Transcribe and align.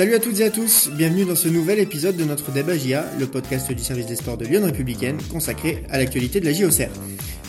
Salut 0.00 0.14
à 0.14 0.18
toutes 0.18 0.40
et 0.40 0.44
à 0.44 0.50
tous, 0.50 0.88
bienvenue 0.94 1.26
dans 1.26 1.36
ce 1.36 1.46
nouvel 1.46 1.78
épisode 1.78 2.16
de 2.16 2.24
notre 2.24 2.52
débat 2.52 2.74
JA, 2.74 3.04
le 3.18 3.26
podcast 3.26 3.70
du 3.70 3.82
service 3.82 4.06
des 4.06 4.16
sports 4.16 4.38
de 4.38 4.46
Lyon 4.46 4.62
Républicaine, 4.64 5.18
consacré 5.30 5.84
à 5.90 5.98
l'actualité 5.98 6.40
de 6.40 6.46
la 6.46 6.54
JOCR. 6.54 6.88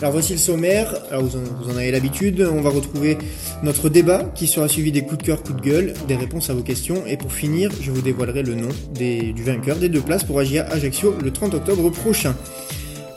Alors 0.02 0.12
voici 0.12 0.34
le 0.34 0.38
sommaire, 0.38 0.94
alors 1.10 1.24
vous 1.24 1.70
en, 1.70 1.78
avez 1.78 1.92
l'habitude, 1.92 2.46
on 2.52 2.60
va 2.60 2.70
retrouver 2.70 3.18
notre 3.64 3.88
débat 3.88 4.30
qui 4.36 4.48
sera 4.48 4.68
suivi 4.68 4.92
des 4.92 5.04
coups 5.04 5.20
de 5.20 5.24
cœur, 5.24 5.44
coups 5.44 5.62
de 5.62 5.66
gueule, 5.66 5.94
des 6.10 6.18
réponses 6.18 6.50
à 6.50 6.54
vos 6.54 6.62
questions, 6.62 7.06
et 7.08 7.16
pour 7.16 7.32
finir, 7.32 7.72
je 7.82 7.90
vous 7.90 8.02
dévoilerai 8.02 8.44
le 8.44 8.56
nom 8.56 8.70
du 8.96 9.44
vainqueur 9.46 9.78
des 9.78 9.88
deux 9.88 10.02
places 10.02 10.26
pour 10.26 10.38
AGA 10.38 10.66
Ajaccio 10.72 11.16
le 11.24 11.32
30 11.32 11.54
octobre 11.54 11.90
prochain. 11.90 12.36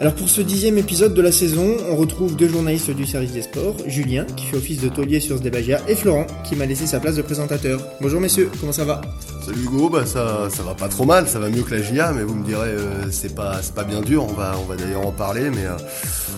Alors 0.00 0.14
pour 0.14 0.28
ce 0.28 0.40
dixième 0.40 0.76
épisode 0.76 1.14
de 1.14 1.22
la 1.22 1.30
saison, 1.30 1.76
on 1.88 1.94
retrouve 1.94 2.34
deux 2.34 2.48
journalistes 2.48 2.90
du 2.90 3.06
service 3.06 3.32
des 3.32 3.42
sports, 3.42 3.76
Julien 3.86 4.24
qui 4.24 4.46
fait 4.46 4.56
office 4.56 4.80
de 4.80 4.88
taulier 4.88 5.20
sur 5.20 5.38
ce 5.38 5.42
débagia 5.42 5.80
et 5.86 5.94
Florent 5.94 6.26
qui 6.42 6.56
m'a 6.56 6.66
laissé 6.66 6.86
sa 6.86 6.98
place 6.98 7.14
de 7.14 7.22
présentateur. 7.22 7.80
Bonjour 8.00 8.20
messieurs, 8.20 8.50
comment 8.58 8.72
ça 8.72 8.84
va? 8.84 9.02
Salut 9.46 9.62
Hugo, 9.62 9.88
bah 9.88 10.04
ça, 10.04 10.48
ça 10.50 10.64
va 10.64 10.74
pas 10.74 10.88
trop 10.88 11.04
mal, 11.04 11.28
ça 11.28 11.38
va 11.38 11.48
mieux 11.48 11.62
que 11.62 11.76
la 11.76 11.82
GIA, 11.82 12.12
mais 12.12 12.24
vous 12.24 12.34
me 12.34 12.44
direz 12.44 12.70
euh, 12.70 13.08
c'est 13.12 13.36
pas 13.36 13.62
c'est 13.62 13.74
pas 13.74 13.84
bien 13.84 14.00
dur, 14.00 14.24
on 14.24 14.32
va 14.32 14.56
on 14.60 14.64
va 14.64 14.74
d'ailleurs 14.74 15.06
en 15.06 15.12
parler, 15.12 15.50
mais 15.50 15.64
euh, 15.64 15.76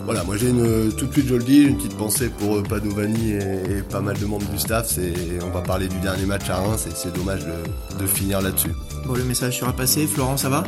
voilà, 0.05 0.23
moi 0.25 0.37
j'ai 0.37 0.51
une 0.51 0.93
tout 0.93 1.07
de 1.07 1.13
suite 1.13 1.29
je 1.29 1.35
le 1.37 1.43
dis, 1.43 1.63
une 1.63 1.79
petite 1.79 1.97
pensée 1.97 2.29
pour 2.29 2.57
euh, 2.57 2.63
Padovani 2.63 3.33
et, 3.33 3.83
pas 3.91 4.03
mal 4.03 4.19
de 4.19 4.27
membres 4.27 4.51
du 4.51 4.59
staff, 4.59 4.87
c'est 4.87 5.15
on 5.43 5.51
va 5.51 5.63
parler 5.63 5.89
du 5.89 5.99
dernier 6.01 6.27
match 6.27 6.51
à 6.51 6.57
Reims 6.57 6.87
et 6.87 6.93
c'est 6.95 7.15
dommage 7.15 7.47
de, 7.47 8.03
de 8.03 8.07
finir 8.07 8.43
là-dessus. 8.43 8.73
Bon 9.07 9.15
le 9.15 9.25
message 9.25 9.61
sera 9.61 9.73
passé, 9.73 10.07
Florent 10.07 10.37
ça 10.37 10.51
va? 10.51 10.65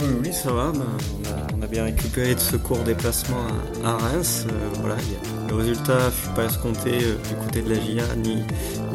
Oui, 0.00 0.06
oui, 0.22 0.30
ça 0.32 0.52
va. 0.52 0.72
Ben, 0.72 0.80
on, 0.80 1.28
a, 1.28 1.49
bien 1.70 1.84
récupéré 1.84 2.34
de 2.34 2.40
ce 2.40 2.56
court 2.56 2.78
déplacement 2.78 3.38
à, 3.84 3.92
Reims. 3.92 4.46
Euh, 4.48 4.52
voilà, 4.80 4.96
le 5.48 5.54
résultat 5.54 6.06
ne 6.06 6.10
fut 6.10 6.28
pas 6.34 6.44
escompté 6.44 6.90
euh, 6.90 7.14
du 7.28 7.34
côté 7.44 7.62
de 7.62 7.70
la 7.70 7.80
GIA, 7.80 8.04
ni, 8.16 8.42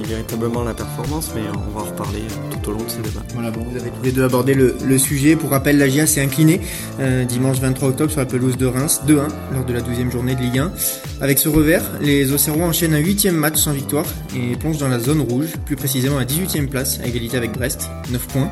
véritablement 0.04 0.64
la 0.64 0.74
performance, 0.74 1.32
mais 1.34 1.42
on 1.50 1.78
va 1.78 1.86
en 1.86 1.90
reparler 1.90 2.20
euh, 2.20 2.54
tout 2.54 2.70
au 2.70 2.74
long 2.74 2.84
de 2.84 2.90
ce 2.90 2.98
débat. 2.98 3.22
Voilà, 3.34 3.52
bon, 3.52 3.62
vous 3.64 3.78
avez 3.78 3.90
tous 3.90 4.04
les 4.04 4.12
deux 4.12 4.24
abordé 4.24 4.54
le, 4.54 4.98
sujet. 4.98 5.36
Pour 5.36 5.52
rappel, 5.52 5.78
la 5.78 5.88
GIA 5.88 6.06
s'est 6.06 6.22
inclinée 6.22 6.62
dimanche 7.28 7.58
23 7.60 7.90
octobre 7.90 8.12
sur 8.12 8.20
la 8.20 8.26
pelouse 8.26 8.58
de 8.58 8.66
Reims, 8.66 9.02
2-1 9.08 9.28
lors 9.54 9.66
de 9.66 9.74
la 9.74 9.82
12e 9.82 10.12
journée 10.12 10.36
de 10.36 10.42
Ligue 10.42 10.60
1. 10.60 10.72
Avec 11.22 11.40
ce 11.40 11.50
revers, 11.50 11.84
les 12.02 12.32
Auxerrois 12.32 12.66
enchaînent 12.66 12.94
un 12.94 13.00
8 13.00 13.28
match 13.32 13.58
sans 13.58 13.74
victoire 13.74 14.06
et 14.36 14.56
plongent 14.56 14.80
dans 14.80 14.88
la 14.88 15.00
zone 15.00 15.22
rouge, 15.22 15.54
plus 15.66 15.76
précisément 15.76 16.18
à 16.18 16.24
18e 16.24 16.68
place, 16.68 17.00
à 17.04 17.08
égalité 17.08 17.38
avec 17.38 17.52
Brest, 17.52 17.90
9 18.12 18.28
points. 18.28 18.52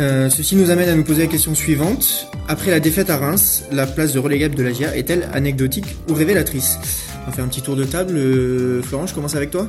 Euh, 0.00 0.28
ceci 0.28 0.56
nous 0.56 0.70
amène 0.70 0.88
à 0.88 0.96
nous 0.96 1.04
poser 1.04 1.22
la 1.22 1.28
question 1.28 1.54
suivante. 1.54 2.28
Après 2.48 2.70
la 2.70 2.80
défaite 2.80 3.10
à 3.10 3.16
Reims, 3.16 3.64
la 3.70 3.86
place 3.86 4.12
de 4.12 4.18
relégable 4.18 4.56
de 4.56 4.62
la 4.62 4.72
GIA 4.72 4.96
est-elle 4.96 5.28
anecdotique 5.32 5.86
ou 6.08 6.14
révélatrice? 6.14 6.78
On 7.28 7.30
fait 7.30 7.42
un 7.42 7.48
petit 7.48 7.62
tour 7.62 7.76
de 7.76 7.84
table. 7.84 8.14
Euh, 8.16 8.82
Florent, 8.82 9.06
je 9.06 9.14
commence 9.14 9.36
avec 9.36 9.50
toi 9.50 9.68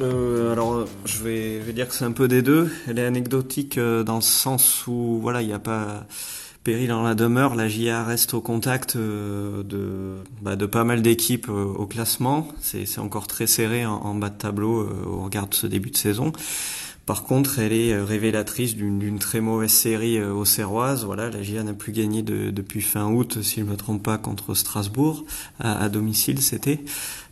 euh, 0.00 0.50
alors, 0.52 0.86
je 1.04 1.22
vais, 1.22 1.72
dire 1.74 1.86
que 1.86 1.94
c'est 1.94 2.06
un 2.06 2.12
peu 2.12 2.26
des 2.26 2.42
deux. 2.42 2.70
Elle 2.88 2.98
est 2.98 3.04
anecdotique 3.04 3.78
dans 3.78 4.16
le 4.16 4.22
sens 4.22 4.86
où, 4.86 5.20
voilà, 5.20 5.42
il 5.42 5.48
n'y 5.48 5.52
a 5.52 5.58
pas 5.58 6.06
péril 6.64 6.92
en 6.92 7.02
la 7.02 7.14
demeure. 7.14 7.54
La 7.54 7.68
GIA 7.68 8.02
reste 8.02 8.34
au 8.34 8.40
contact 8.40 8.96
de, 8.96 10.14
bah, 10.40 10.56
de 10.56 10.66
pas 10.66 10.82
mal 10.84 11.02
d'équipes 11.02 11.50
au 11.50 11.86
classement. 11.86 12.48
C'est 12.60 12.98
encore 12.98 13.26
très 13.26 13.46
serré 13.46 13.84
en, 13.84 14.14
bas 14.14 14.30
de 14.30 14.38
tableau 14.38 14.88
au 15.06 15.22
regard 15.24 15.46
de 15.46 15.54
ce 15.54 15.66
début 15.66 15.90
de 15.90 15.96
saison. 15.96 16.32
Par 17.06 17.24
contre, 17.24 17.58
elle 17.58 17.72
est 17.72 17.92
euh, 17.92 18.04
révélatrice 18.04 18.76
d'une 18.76 19.18
très 19.18 19.40
mauvaise 19.40 19.72
série 19.72 20.18
euh, 20.18 20.32
au 20.32 20.44
Serroise. 20.44 21.04
Voilà, 21.04 21.30
la 21.30 21.42
GIA 21.42 21.64
n'a 21.64 21.72
plus 21.72 21.92
gagné 21.92 22.22
depuis 22.22 22.80
fin 22.80 23.06
août, 23.10 23.42
si 23.42 23.60
je 23.60 23.64
ne 23.64 23.70
me 23.70 23.76
trompe 23.76 24.02
pas, 24.02 24.18
contre 24.18 24.54
Strasbourg 24.54 25.24
à, 25.58 25.88
domicile, 25.88 26.40
c'était. 26.40 26.80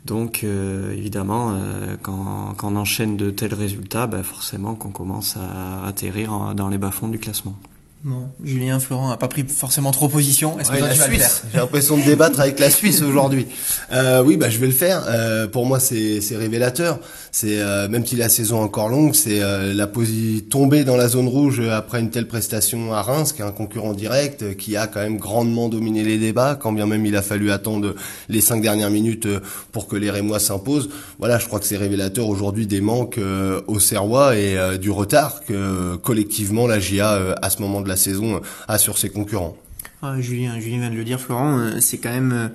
Donc, 0.04 0.42
euh, 0.42 0.92
évidemment, 0.92 1.56
quand, 2.02 2.56
on 2.62 2.77
enchaîne 2.77 3.16
de 3.16 3.30
tels 3.30 3.54
résultats, 3.54 4.06
bah, 4.06 4.22
forcément 4.22 4.74
qu'on 4.74 4.90
commence 4.90 5.36
à 5.36 5.86
atterrir 5.86 6.55
dans 6.55 6.68
les 6.68 6.78
bas-fonds 6.78 7.08
du 7.08 7.18
classement. 7.18 7.56
Bon, 8.02 8.30
Julien 8.42 8.80
Florent 8.80 9.10
n'a 9.10 9.18
pas 9.18 9.28
pris 9.28 9.44
forcément 9.46 9.90
trop 9.90 10.08
position. 10.08 10.58
Est-ce 10.58 10.70
que 10.70 10.77
tu 10.77 10.82
vas 10.82 10.88
le 10.88 10.94
faire 10.94 11.30
J'ai 11.52 11.58
l'impression 11.58 11.98
de 11.98 12.02
débattre 12.02 12.40
avec 12.40 12.58
la 12.58 12.70
Suisse 12.70 13.02
aujourd'hui. 13.02 13.46
Euh, 13.92 14.22
oui, 14.22 14.39
bah 14.39 14.48
je 14.48 14.56
vais 14.56 14.68
le 14.68 14.72
faire. 14.72 15.05
Euh, 15.06 15.46
pour 15.46 15.66
moi, 15.66 15.78
c'est 15.80 16.20
révélateur. 16.33 16.98
C'est 17.33 17.61
euh, 17.61 17.89
même 17.89 18.05
si 18.05 18.17
la 18.17 18.29
saison 18.29 18.58
est 18.58 18.64
encore 18.64 18.89
longue, 18.89 19.14
c'est 19.14 19.41
euh, 19.41 19.73
la 19.73 19.86
position 19.86 20.45
tomber 20.51 20.85
dans 20.85 20.96
la 20.96 21.07
zone 21.07 21.29
rouge 21.29 21.61
après 21.61 22.01
une 22.01 22.11
telle 22.11 22.27
prestation 22.27 22.92
à 22.92 23.02
Reims, 23.02 23.33
qui 23.33 23.41
est 23.41 23.45
un 23.45 23.52
concurrent 23.52 23.92
direct, 23.92 24.57
qui 24.57 24.77
a 24.77 24.89
quand 24.89 25.01
même 25.01 25.18
grandement 25.18 25.69
dominé 25.69 26.02
les 26.02 26.19
débats, 26.19 26.57
quand 26.61 26.73
bien 26.73 26.86
même 26.86 27.07
il 27.07 27.14
a 27.17 27.23
fallu 27.23 27.52
attendre 27.52 27.95
les 28.29 28.40
cinq 28.40 28.61
dernières 28.61 28.90
minutes 28.90 29.29
pour 29.70 29.86
que 29.86 29.96
les 29.96 30.11
Rémois 30.11 30.40
s'imposent. 30.40 30.90
Voilà, 31.19 31.39
je 31.39 31.46
crois 31.46 31.61
que 31.61 31.67
c'est 31.67 31.77
révélateur 31.77 32.29
aujourd'hui 32.29 32.67
des 32.67 32.80
manques 32.80 33.20
au 33.67 33.79
Serrois 33.79 34.36
et 34.36 34.79
du 34.79 34.90
retard 34.90 35.45
que 35.45 35.96
collectivement 35.96 36.67
la 36.67 36.80
GIA 36.80 37.36
à 37.40 37.51
ce 37.51 37.63
moment 37.63 37.80
de 37.80 37.89
la 37.89 37.96
saison 37.96 38.40
a 38.67 38.79
sur 38.79 38.98
ses 38.98 39.11
concurrents. 39.11 39.57
Ah, 40.02 40.18
Julien, 40.18 40.58
Julien 40.58 40.78
vient 40.78 40.90
de 40.90 40.94
le 40.94 41.05
dire, 41.05 41.20
Florent, 41.20 41.58
euh, 41.58 41.78
c'est 41.80 41.98
quand 41.98 42.11
même, 42.11 42.33
euh, 42.33 42.48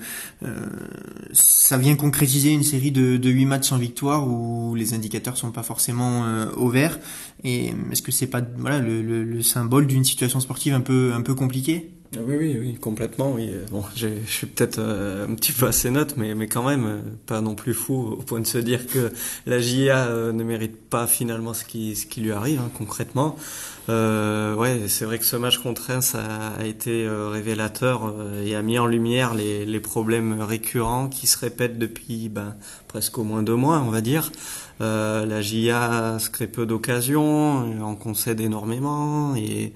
euh, 0.47 0.65
ça 1.31 1.77
vient 1.77 1.95
concrétiser 1.95 2.49
une 2.49 2.63
série 2.63 2.91
de, 2.91 3.17
de 3.17 3.29
8 3.29 3.45
matchs 3.45 3.67
sans 3.69 3.77
victoire 3.77 4.27
où 4.27 4.73
les 4.73 4.95
indicateurs 4.95 5.37
sont 5.37 5.51
pas 5.51 5.61
forcément 5.61 6.25
au 6.57 6.69
vert. 6.69 6.97
Et 7.43 7.73
est-ce 7.91 8.01
que 8.01 8.11
c'est 8.11 8.27
pas 8.27 8.41
voilà 8.57 8.79
le, 8.79 9.01
le 9.01 9.41
symbole 9.43 9.85
d'une 9.85 10.03
situation 10.03 10.39
sportive 10.39 10.73
un 10.73 10.81
peu 10.81 11.13
un 11.13 11.21
peu 11.21 11.35
compliquée? 11.35 11.94
Oui, 12.13 12.35
oui, 12.37 12.57
oui, 12.59 12.75
complètement, 12.75 13.31
oui. 13.31 13.51
Bon, 13.71 13.83
je 13.95 14.07
suis 14.27 14.47
peut-être 14.47 14.79
euh, 14.79 15.27
un 15.27 15.35
petit 15.35 15.51
peu 15.51 15.67
assez 15.67 15.89
note, 15.89 16.15
mais, 16.17 16.33
mais 16.35 16.47
quand 16.47 16.63
même, 16.63 16.85
euh, 16.85 16.99
pas 17.25 17.41
non 17.41 17.55
plus 17.55 17.73
fou 17.73 18.15
au 18.19 18.21
point 18.21 18.39
de 18.39 18.47
se 18.47 18.57
dire 18.57 18.87
que 18.87 19.11
la 19.45 19.59
JA 19.59 20.07
euh, 20.07 20.31
ne 20.31 20.43
mérite 20.43 20.77
pas 20.89 21.07
finalement 21.07 21.53
ce 21.53 21.65
qui, 21.65 21.95
ce 21.95 22.05
qui 22.05 22.21
lui 22.21 22.31
arrive, 22.31 22.59
hein, 22.59 22.71
concrètement. 22.77 23.35
Euh, 23.89 24.55
ouais, 24.55 24.87
c'est 24.87 25.05
vrai 25.05 25.19
que 25.19 25.25
ce 25.25 25.35
match 25.35 25.57
contre 25.57 25.83
Reims 25.83 26.15
a, 26.15 26.55
a 26.59 26.65
été 26.65 27.07
révélateur 27.07 28.15
et 28.43 28.55
a 28.55 28.61
mis 28.61 28.79
en 28.79 28.87
lumière 28.87 29.35
les, 29.35 29.65
les 29.65 29.79
problèmes 29.79 30.41
récurrents 30.41 31.07
qui 31.07 31.27
se 31.27 31.37
répètent 31.37 31.77
depuis 31.77 32.29
ben, 32.29 32.55
presque 32.87 33.17
au 33.17 33.23
moins 33.23 33.43
deux 33.43 33.55
mois, 33.55 33.83
on 33.85 33.89
va 33.89 34.01
dire. 34.01 34.31
Euh, 34.81 35.25
la 35.25 35.41
JA 35.41 36.19
se 36.19 36.29
crée 36.29 36.47
peu 36.47 36.65
d'occasions, 36.65 37.81
en 37.81 37.95
concède 37.95 38.41
énormément 38.41 39.35
et, 39.35 39.73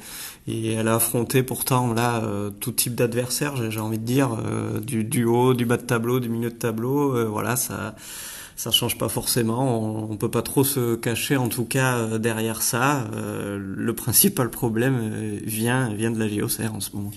et 0.49 0.73
elle 0.73 0.87
a 0.87 0.95
affronté 0.95 1.43
pourtant 1.43 1.93
là 1.93 2.23
euh, 2.23 2.49
tout 2.49 2.71
type 2.71 2.95
d'adversaires, 2.95 3.69
j'ai 3.69 3.79
envie 3.79 3.99
de 3.99 4.05
dire, 4.05 4.37
euh, 4.45 4.79
du, 4.79 5.03
du, 5.03 5.25
haut, 5.25 5.53
du 5.53 5.65
bas 5.65 5.77
de 5.77 5.83
tableau, 5.83 6.19
du 6.19 6.29
milieu 6.29 6.49
de 6.49 6.55
tableau. 6.55 7.15
Euh, 7.15 7.25
voilà, 7.25 7.55
ça 7.55 7.95
ça 8.55 8.71
change 8.71 8.97
pas 8.97 9.07
forcément. 9.07 9.79
On, 9.79 10.11
on, 10.11 10.17
peut 10.17 10.31
pas 10.31 10.41
trop 10.41 10.65
se 10.65 10.95
cacher, 10.95 11.37
en 11.37 11.47
tout 11.47 11.63
cas 11.63 12.17
derrière 12.17 12.61
ça. 12.61 13.07
le 13.13 13.93
principal 13.93 14.49
problème 14.49 15.37
vient 15.45 15.93
vient 15.93 16.11
de 16.11 16.19
la 16.19 16.27
JOCR 16.27 16.75
en 16.75 16.81
ce 16.81 16.93
moment. 16.93 17.11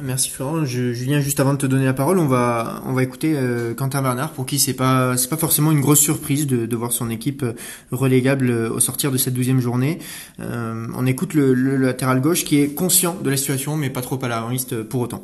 Merci 0.00 0.30
Florent. 0.30 0.64
Je, 0.64 0.92
Julien, 0.92 1.20
juste 1.20 1.38
avant 1.38 1.52
de 1.52 1.58
te 1.58 1.66
donner 1.66 1.84
la 1.84 1.92
parole, 1.92 2.18
on 2.18 2.26
va 2.26 2.82
on 2.86 2.92
va 2.92 3.02
écouter 3.02 3.34
euh, 3.36 3.74
Quentin 3.74 4.00
Bernard 4.00 4.30
pour 4.30 4.46
qui 4.46 4.58
c'est 4.58 4.72
pas 4.72 5.16
c'est 5.18 5.28
pas 5.28 5.36
forcément 5.36 5.70
une 5.70 5.80
grosse 5.80 6.00
surprise 6.00 6.46
de, 6.46 6.64
de 6.64 6.76
voir 6.76 6.92
son 6.92 7.10
équipe 7.10 7.42
euh, 7.42 7.52
relégable 7.90 8.48
euh, 8.48 8.70
au 8.70 8.80
sortir 8.80 9.12
de 9.12 9.18
cette 9.18 9.34
douzième 9.34 9.60
journée. 9.60 9.98
On 10.38 11.06
écoute 11.06 11.34
le, 11.34 11.54
latéral 11.76 12.20
gauche 12.20 12.44
qui 12.44 12.60
est 12.60 12.68
conscient 12.68 13.16
de 13.22 13.28
la 13.28 13.36
situation 13.36 13.76
mais 13.76 13.90
pas 13.90 14.00
trop 14.00 14.18
alarmiste 14.24 14.82
pour 14.82 15.02
autant. 15.02 15.22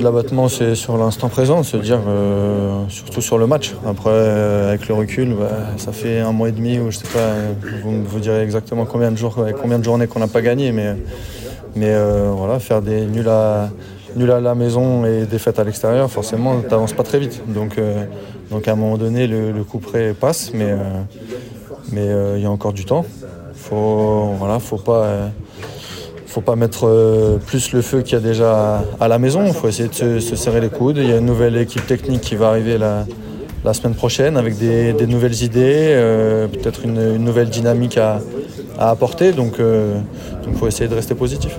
L'abattement, 0.00 0.48
c'est 0.48 0.76
sur 0.76 0.96
l'instant 0.96 1.28
présent, 1.28 1.62
se 1.64 1.76
dire 1.76 2.00
surtout 2.88 3.20
sur 3.20 3.36
le 3.36 3.48
match. 3.48 3.74
Après, 3.84 4.10
avec 4.10 4.86
le 4.86 4.94
recul, 4.94 5.34
bah, 5.34 5.50
ça 5.76 5.92
fait 5.92 6.20
un 6.20 6.30
mois 6.30 6.50
et 6.50 6.52
demi 6.52 6.78
où 6.78 6.90
je 6.90 6.98
sais 6.98 7.08
pas, 7.12 7.34
vous 7.82 8.04
vous 8.04 8.20
direz 8.20 8.42
exactement 8.42 8.86
combien 8.86 9.10
de 9.10 9.16
jours, 9.16 9.44
combien 9.60 9.78
de 9.78 9.84
journées 9.84 10.06
qu'on 10.06 10.20
n'a 10.20 10.28
pas 10.28 10.42
gagné, 10.42 10.70
mais 10.70 10.96
mais 11.76 11.90
euh, 11.90 12.30
voilà, 12.34 12.58
faire 12.58 12.82
des 12.82 13.06
nuls 13.06 13.28
à, 13.28 13.70
nuls 14.16 14.30
à 14.30 14.40
la 14.40 14.54
maison 14.54 15.04
et 15.04 15.26
des 15.26 15.38
fêtes 15.38 15.58
à 15.58 15.64
l'extérieur, 15.64 16.10
forcément, 16.10 16.60
tu 16.60 16.68
n'avances 16.68 16.92
pas 16.92 17.02
très 17.02 17.18
vite. 17.18 17.42
Donc, 17.46 17.78
euh, 17.78 18.04
donc 18.50 18.66
à 18.68 18.72
un 18.72 18.76
moment 18.76 18.96
donné, 18.96 19.26
le, 19.26 19.52
coup 19.64 19.78
près 19.78 20.14
passe, 20.14 20.52
mais 20.54 20.70
euh, 20.70 20.76
mais 21.92 22.06
il 22.36 22.42
y 22.42 22.46
a 22.46 22.50
encore 22.50 22.72
du 22.72 22.84
temps. 22.84 23.04
Faut 23.54 24.34
voilà, 24.38 24.58
faut 24.58 24.76
pas 24.76 25.30
faut 26.26 26.42
pas 26.42 26.56
mettre 26.56 27.38
plus 27.46 27.72
le 27.72 27.80
feu 27.80 28.02
qu'il 28.02 28.12
y 28.12 28.16
a 28.16 28.20
déjà 28.20 28.84
à 29.00 29.08
la 29.08 29.18
maison. 29.18 29.44
Il 29.46 29.54
faut 29.54 29.68
essayer 29.68 29.88
de 29.88 30.20
se, 30.20 30.36
serrer 30.36 30.60
les 30.60 30.68
coudes. 30.68 30.98
Il 30.98 31.08
y 31.08 31.12
a 31.12 31.16
une 31.16 31.26
nouvelle 31.26 31.56
équipe 31.56 31.86
technique 31.86 32.20
qui 32.20 32.36
va 32.36 32.48
arriver 32.48 32.78
la, 32.78 33.04
semaine 33.72 33.94
prochaine 33.94 34.36
avec 34.36 34.56
des, 34.58 35.06
nouvelles 35.06 35.42
idées, 35.42 36.46
peut-être 36.52 36.84
une, 36.84 37.16
nouvelle 37.16 37.48
dynamique 37.48 37.96
à, 37.96 38.20
à 38.78 38.90
apporter. 38.90 39.32
Donc, 39.32 39.54
il 39.58 39.64
euh, 39.64 40.00
faut 40.56 40.68
essayer 40.68 40.88
de 40.88 40.94
rester 40.94 41.14
positif. 41.14 41.52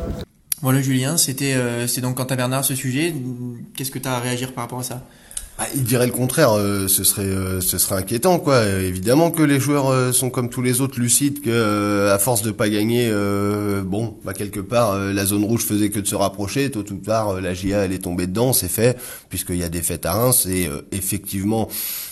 Voilà 0.61 0.81
Julien, 0.81 1.15
c'était 1.15 1.53
euh, 1.53 1.87
c'est 1.87 2.01
donc 2.01 2.15
Quentin 2.15 2.35
Bernard 2.35 2.65
ce 2.65 2.75
sujet. 2.75 3.13
Qu'est-ce 3.75 3.91
que 3.91 3.99
tu 3.99 4.07
as 4.09 4.13
à 4.13 4.19
réagir 4.19 4.53
par 4.53 4.65
rapport 4.65 4.79
à 4.79 4.83
ça? 4.83 5.03
Ah, 5.61 5.67
il 5.75 5.83
dirait 5.83 6.05
le 6.05 6.13
contraire, 6.13 6.53
euh, 6.53 6.87
ce 6.87 7.03
serait 7.03 7.23
euh, 7.23 7.59
ce 7.59 7.77
serait 7.77 7.95
inquiétant 7.95 8.39
quoi. 8.39 8.65
évidemment 8.65 9.29
que 9.29 9.43
les 9.43 9.59
joueurs 9.59 9.89
euh, 9.89 10.13
sont 10.13 10.29
comme 10.29 10.49
tous 10.49 10.61
les 10.61 10.79
autres 10.79 10.97
lucides 11.01 11.41
que 11.41 12.07
à 12.07 12.17
force 12.17 12.43
de 12.43 12.51
pas 12.51 12.69
gagner, 12.69 13.11
bon, 13.83 14.15
bah 14.23 14.33
quelque 14.33 14.61
part 14.61 14.97
la 14.97 15.25
zone 15.25 15.43
rouge 15.43 15.65
faisait 15.65 15.89
que 15.89 15.99
de 15.99 16.07
se 16.07 16.15
rapprocher. 16.15 16.71
Tôt 16.71 16.85
ou 16.89 16.95
tard, 16.95 17.41
la 17.41 17.53
GIA 17.53 17.79
elle 17.83 17.91
est 17.91 18.03
tombée 18.03 18.25
dedans, 18.25 18.53
c'est 18.53 18.69
fait, 18.69 18.97
puisqu'il 19.27 19.57
y 19.57 19.63
a 19.63 19.69
des 19.69 19.81
fêtes 19.81 20.05
à 20.05 20.13
Reims 20.13 20.45
et 20.45 20.69
effectivement 20.93 21.67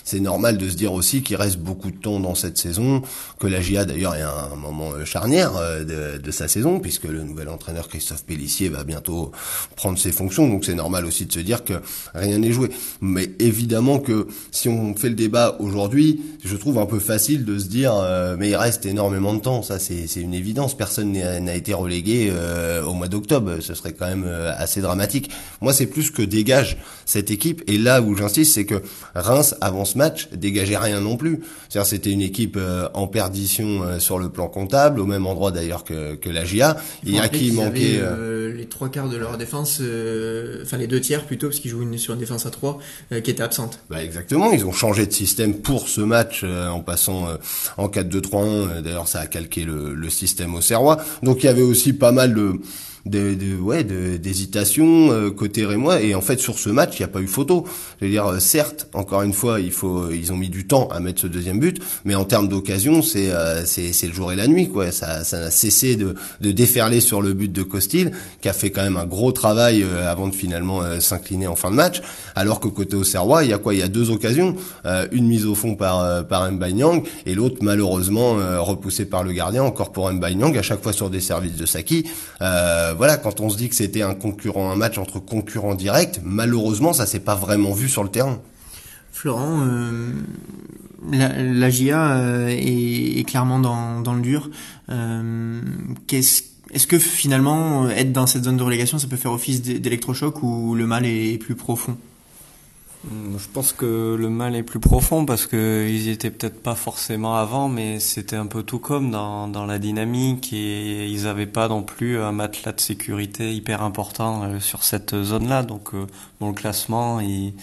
c'est 0.08 0.22
normal 0.22 0.58
de 0.58 0.70
se 0.70 0.76
dire 0.76 0.94
aussi 0.94 1.22
qu'il 1.22 1.36
reste 1.36 1.58
beaucoup 1.58 1.92
de 1.92 1.98
temps 1.98 2.22
dans 2.22 2.34
cette 2.34 2.58
saison, 2.58 3.02
que 3.40 3.48
la 3.48 3.60
GIA 3.60 3.84
d'ailleurs 3.84 4.16
est 4.16 4.22
un 4.22 4.56
moment 4.56 4.92
euh, 4.94 5.04
charnière 5.04 5.52
euh, 5.58 6.18
de, 6.18 6.32
sa 6.32 6.48
saison, 6.48 6.80
puisque 6.80 7.04
le 7.04 7.24
nouvel 7.24 7.50
entraîneur 7.50 7.90
Christophe 7.90 8.24
Pellissier 8.24 8.70
va 8.70 8.86
bientôt 8.86 9.34
prendre 9.76 10.00
ses 10.00 10.14
fonctions, 10.14 10.48
donc 10.48 10.64
c'est 10.64 10.76
normal 10.76 11.06
aussi 11.06 11.26
de 11.26 11.34
se 11.34 11.40
dire 11.40 11.66
que 11.66 11.74
rien 12.16 12.38
n'est 12.38 12.54
joué. 12.54 12.70
Mais 13.02 13.32
évidemment 13.40 14.00
que 14.00 14.28
si 14.52 14.70
on 14.70 14.96
fait 14.96 15.10
le 15.10 15.16
débat 15.16 15.58
aujourd'hui, 15.60 16.22
je 16.46 16.56
trouve 16.56 16.78
un 16.78 16.86
peu 16.86 17.00
facile 17.00 17.44
de 17.44 17.60
se 17.60 17.66
dire, 17.66 17.94
euh, 17.94 18.38
mais 18.40 18.52
il 18.52 18.56
reste 18.56 18.86
énormément 18.86 19.34
de 19.34 19.42
temps, 19.42 19.62
ça 19.62 19.78
c'est 19.78 20.06
une 20.16 20.34
évidence, 20.34 20.78
personne 20.78 21.12
n'a 21.12 21.56
été 21.56 21.74
relégué 21.74 22.32
au 22.86 22.94
mois 22.94 23.10
d'octobre, 23.10 23.58
ce 23.60 23.74
serait 23.74 23.92
quand 23.92 24.08
même 24.08 24.26
assez 24.58 24.80
dramatique. 24.80 25.32
Moi 25.60 25.74
c'est 25.74 25.88
plus 25.88 26.12
que 26.12 26.22
dégage 26.22 26.78
cette 27.06 27.30
équipe, 27.30 27.62
et 27.68 27.78
là 27.78 28.02
où 28.02 28.16
j'insiste, 28.16 28.54
c'est 28.54 28.66
que 28.66 28.82
Reims 29.16 29.56
avance 29.60 29.97
match 29.98 30.30
dégageait 30.32 30.78
rien 30.78 31.02
non 31.02 31.18
plus. 31.18 31.42
C'est-à-dire 31.68 31.88
c'était 31.88 32.12
une 32.12 32.22
équipe 32.22 32.56
euh, 32.58 32.88
en 32.94 33.08
perdition 33.08 33.84
euh, 33.84 34.00
sur 34.00 34.20
le 34.20 34.30
plan 34.30 34.48
comptable, 34.48 35.00
au 35.00 35.06
même 35.06 35.26
endroit 35.26 35.52
d'ailleurs 35.52 35.84
que, 35.84 36.16
que 36.16 36.30
la 36.30 36.46
GIA. 36.46 36.78
Il 37.04 37.14
y 37.14 37.20
a 37.20 37.28
qui 37.28 37.52
manquait 37.52 38.00
euh, 38.00 38.54
les 38.54 38.66
trois 38.66 38.90
quarts 38.90 39.10
de 39.10 39.18
leur 39.18 39.38
défense, 39.38 39.82
enfin 40.64 40.78
les 40.78 40.88
deux 40.88 41.02
tiers 41.02 41.26
plutôt, 41.26 41.48
parce 41.48 41.60
qu'ils 41.60 41.72
jouent 41.72 41.84
une, 41.84 41.98
sur 41.98 42.14
une 42.14 42.20
défense 42.20 42.46
à 42.46 42.50
trois 42.50 42.80
qui 43.10 43.32
était 43.32 43.44
absente. 43.44 43.80
Bah 43.90 44.04
exactement, 44.04 44.52
ils 44.52 44.66
ont 44.66 44.72
changé 44.72 45.06
de 45.06 45.12
système 45.12 45.56
pour 45.56 45.90
ce 45.90 46.02
match 46.02 46.44
en 46.44 46.80
passant 46.80 47.28
en 47.78 47.88
4-2-3-1. 47.88 48.82
D'ailleurs 48.82 49.08
ça 49.08 49.20
a 49.20 49.28
calqué 49.28 49.64
le, 49.64 49.94
le 49.94 50.10
système 50.10 50.56
au 50.56 50.62
Serrois. 50.62 50.98
Donc 51.24 51.44
il 51.44 51.48
y 51.48 51.50
avait 51.50 51.62
aussi 51.62 51.94
pas 51.94 52.12
mal 52.12 52.34
de 52.34 52.54
de, 53.10 53.34
de 53.34 53.56
ouais 53.60 53.84
d'hésitation 53.84 55.12
euh, 55.12 55.32
côté 55.32 55.66
rémois 55.66 56.02
et 56.02 56.16
en 56.16 56.22
fait 56.22 56.40
sur 56.40 56.60
ce 56.60 56.70
match 56.70 56.96
il 56.98 57.02
n'y 57.02 57.06
a 57.06 57.10
pas 57.10 57.22
eu 57.22 57.28
photo. 57.28 57.66
Je 58.00 58.06
veux 58.06 58.12
dire 58.12 58.26
euh, 58.26 58.40
certes 58.40 58.88
encore 58.94 59.22
une 59.22 59.34
fois 59.34 59.60
il 59.60 59.72
faut 59.72 60.12
ils 60.12 60.32
ont 60.32 60.38
mis 60.38 60.50
du 60.50 60.68
temps 60.68 60.88
à 60.90 61.00
mettre 61.00 61.22
ce 61.22 61.28
deuxième 61.28 61.60
but 61.60 61.82
mais 62.06 62.16
en 62.16 62.26
termes 62.26 62.48
d'occasion 62.48 63.02
c'est 63.02 63.32
euh, 63.32 63.66
c'est 63.66 64.08
le 64.08 64.14
jour 64.14 64.32
et 64.32 64.36
la 64.36 64.48
nuit 64.48 64.70
quoi. 64.70 64.92
Ça 64.92 65.24
ça 65.24 65.40
n'a 65.40 65.52
cessé 65.52 65.96
de 65.96 66.16
de 66.42 66.52
déferler 66.52 67.00
sur 67.00 67.22
le 67.22 67.34
but 67.34 67.52
de 67.52 67.64
Costil 67.64 68.12
qui 68.42 68.50
a 68.50 68.54
fait 68.54 68.70
quand 68.70 68.84
même 68.84 68.98
un 68.98 69.06
gros 69.06 69.32
travail 69.32 69.86
avant 70.08 70.28
de 70.28 70.36
finalement 70.36 70.82
s'incliner 71.00 71.48
en 71.48 71.56
fin 71.56 71.72
de 71.72 71.76
match. 71.76 72.02
Alors 72.36 72.60
que 72.60 72.68
côté 72.68 72.96
Auxerrois 72.96 73.44
il 73.44 73.50
y 73.50 73.54
a 73.54 73.58
quoi? 73.58 73.74
Il 73.74 73.80
y 73.80 73.84
a 73.84 73.88
deux 73.88 74.12
occasions. 74.12 74.56
Une 75.12 75.28
mise 75.28 75.46
au 75.46 75.56
fond 75.56 75.76
par 75.76 76.26
par 76.28 76.52
Mbanyang 76.52 77.04
et 77.26 77.36
l'autre 77.36 77.58
malheureusement 77.62 78.38
repoussée 78.64 79.06
par 79.06 79.24
le 79.24 79.32
gardien 79.32 79.64
encore 79.64 79.92
pour 79.92 80.12
Mbanyang 80.12 80.58
à 80.58 80.62
chaque 80.62 80.82
fois 80.82 80.94
sur 80.94 81.10
des 81.10 81.22
services 81.22 81.56
de 81.56 81.66
Saki. 81.66 82.06
Euh, 82.42 82.94
voilà, 82.98 83.18
quand 83.18 83.40
on 83.40 83.50
se 83.50 83.58
dit 83.58 83.70
que 83.70 83.76
c'était 83.76 84.02
un 84.02 84.16
concurrent, 84.16 84.72
un 84.72 84.76
match 84.76 84.98
entre 84.98 85.20
concurrents 85.20 85.76
directs, 85.76 86.20
malheureusement, 86.24 86.94
ça 86.94 87.06
s'est 87.06 87.20
pas 87.20 87.36
vraiment 87.36 87.72
vu 87.72 87.88
sur 87.88 88.04
le 88.04 88.10
terrain. 88.10 88.40
Florent, 89.12 89.62
euh, 89.66 90.12
la, 91.12 91.70
GIA 91.70 92.18
euh, 92.18 92.48
est, 92.50 93.28
clairement 93.28 93.60
dans, 93.60 94.14
le 94.14 94.22
dur. 94.22 94.50
Euh, 94.90 95.62
est-ce 96.12 96.88
que 96.88 97.00
finalement, 97.00 97.90
être 97.90 98.12
dans 98.12 98.28
cette 98.28 98.44
zone 98.44 98.58
de 98.58 98.64
relégation, 98.64 99.00
ça 99.00 99.08
peut 99.08 99.16
faire 99.16 99.32
office 99.32 99.62
d'électrochoc 99.62 100.44
ou 100.44 100.76
le 100.76 100.86
mal 100.86 101.06
est 101.06 101.38
plus 101.38 101.56
profond? 101.56 101.98
Je 103.06 103.48
pense 103.54 103.74
que 103.74 104.16
le 104.20 104.30
mal 104.30 104.56
est 104.56 104.64
plus 104.64 104.80
profond 104.80 105.26
parce 105.26 105.46
que 105.46 105.88
ils 105.90 106.10
étaient 106.10 106.32
peut-être 106.32 106.62
pas 106.62 106.76
forcément 106.76 107.36
avant, 107.36 107.70
mais 107.70 108.00
c'était 108.00 108.36
un 108.36 108.48
peu 108.48 108.64
tout 108.64 108.80
comme 108.80 109.12
dans, 109.12 109.48
dans 109.48 109.66
la 109.66 109.80
dynamique 109.80 110.52
et 110.52 111.08
ils 111.08 111.28
avaient 111.28 111.46
pas 111.46 111.68
non 111.68 111.84
plus 111.84 112.20
un 112.20 112.32
matelas 112.32 112.74
de 112.74 112.82
sécurité 112.82 113.54
hyper 113.54 113.82
important 113.82 114.44
euh, 114.44 114.60
sur 114.60 114.84
cette 114.84 115.16
zone-là. 115.16 115.64
Donc, 115.64 115.94
euh, 115.94 116.08
bon, 116.40 116.50
le 116.50 116.54
classement, 116.54 117.20
il, 117.20 117.54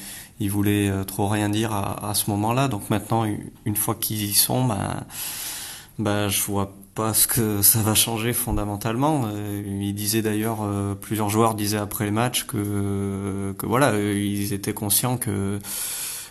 il 0.41 0.51
voulait 0.51 0.89
euh, 0.89 1.05
trop 1.05 1.29
rien 1.29 1.49
dire 1.49 1.73
à, 1.73 2.11
à 2.11 2.15
ce 2.15 2.31
moment-là. 2.31 2.69
Donc 2.69 2.89
maintenant, 2.91 3.27
une 3.65 3.77
fois 3.77 3.97
qu'ils 3.97 4.25
y 4.25 4.35
sont, 4.35 4.65
ben, 4.67 5.05
ben, 5.99 6.29
je 6.29 6.43
vois 6.43 6.73
parce 6.95 7.27
que 7.27 7.63
ça 7.63 7.81
va 7.81 7.95
changer 7.95 8.33
fondamentalement. 8.33 9.25
Euh, 9.27 9.63
il 9.67 9.95
disait 9.95 10.23
d'ailleurs, 10.23 10.63
euh, 10.63 10.95
plusieurs 10.95 11.29
joueurs 11.29 11.55
disaient 11.55 11.79
après 11.79 12.05
le 12.05 12.13
match 12.13 12.47
que, 12.47 13.53
que 13.59 13.67
voilà, 13.67 13.99
ils 13.99 14.53
étaient 14.53 14.75
conscients 14.75 15.17
que 15.17 15.59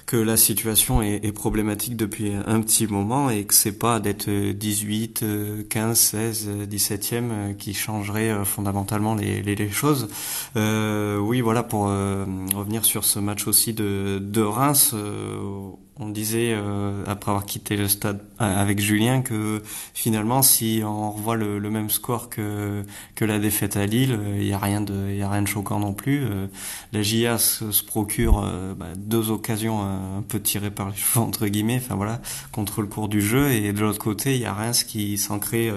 que 0.05 0.17
la 0.17 0.37
situation 0.37 1.01
est, 1.01 1.31
problématique 1.31 1.95
depuis 1.95 2.33
un 2.45 2.61
petit 2.61 2.87
moment 2.87 3.29
et 3.29 3.45
que 3.45 3.53
c'est 3.53 3.79
pas 3.79 3.99
d'être 4.01 4.29
18, 4.29 5.25
15, 5.69 5.97
16, 5.97 6.49
17e 6.69 7.55
qui 7.55 7.73
changerait 7.73 8.29
euh, 8.29 8.43
fondamentalement 8.43 9.15
les, 9.15 9.41
les, 9.41 9.55
les 9.55 9.71
choses. 9.71 10.09
Euh, 10.55 11.17
oui, 11.17 11.41
voilà, 11.41 11.63
pour 11.63 11.83
revenir 11.85 12.85
sur 12.85 13.05
ce 13.05 13.19
match 13.19 13.47
aussi 13.47 13.73
de, 13.73 14.19
de 14.21 14.41
Reims, 14.41 14.93
on 15.99 16.09
disait 16.09 16.53
euh, 16.53 17.03
après 17.05 17.29
avoir 17.29 17.45
quitté 17.45 17.77
le 17.77 17.87
stade 17.87 18.19
euh, 18.41 18.61
avec 18.61 18.79
Julien 18.79 19.21
que 19.21 19.61
finalement 19.93 20.41
si 20.41 20.81
on 20.83 21.11
revoit 21.11 21.35
le, 21.35 21.59
même 21.69 21.89
score 21.89 22.29
que 22.29 22.83
que 23.15 23.25
la 23.25 23.39
défaite 23.39 23.77
à 23.77 23.85
Lille 23.85 24.19
il 24.35 24.41
euh, 24.41 24.43
y 24.43 24.53
a 24.53 24.57
rien 24.57 24.81
de 24.81 25.11
il 25.11 25.21
a 25.21 25.29
rien 25.29 25.43
de 25.43 25.47
choquant 25.47 25.79
non 25.79 25.93
plus. 25.93 26.25
La 26.93 27.01
JA 27.03 27.37
se, 27.37 27.83
procure 27.83 28.41
bah, 28.77 28.87
deux 28.95 29.29
occasions 29.29 29.81
un 29.83 30.21
peu 30.27 30.39
tirées 30.39 30.71
par 30.71 30.89
les 30.89 30.95
cheveux 30.95 31.23
entre 31.23 31.47
guillemets 31.47 31.81
enfin 31.83 31.95
voilà 31.95 32.21
contre 32.51 32.81
le 32.81 32.87
cours 32.87 33.07
du 33.07 33.21
jeu. 33.21 33.51
Et 33.51 33.73
de 33.73 33.79
l'autre 33.79 33.99
côté 33.99 34.35
il 34.35 34.41
y 34.41 34.45
a 34.45 34.53
rien 34.53 34.73
ce 34.73 34.85
qui 34.85 35.17
s'ancrait 35.17 35.71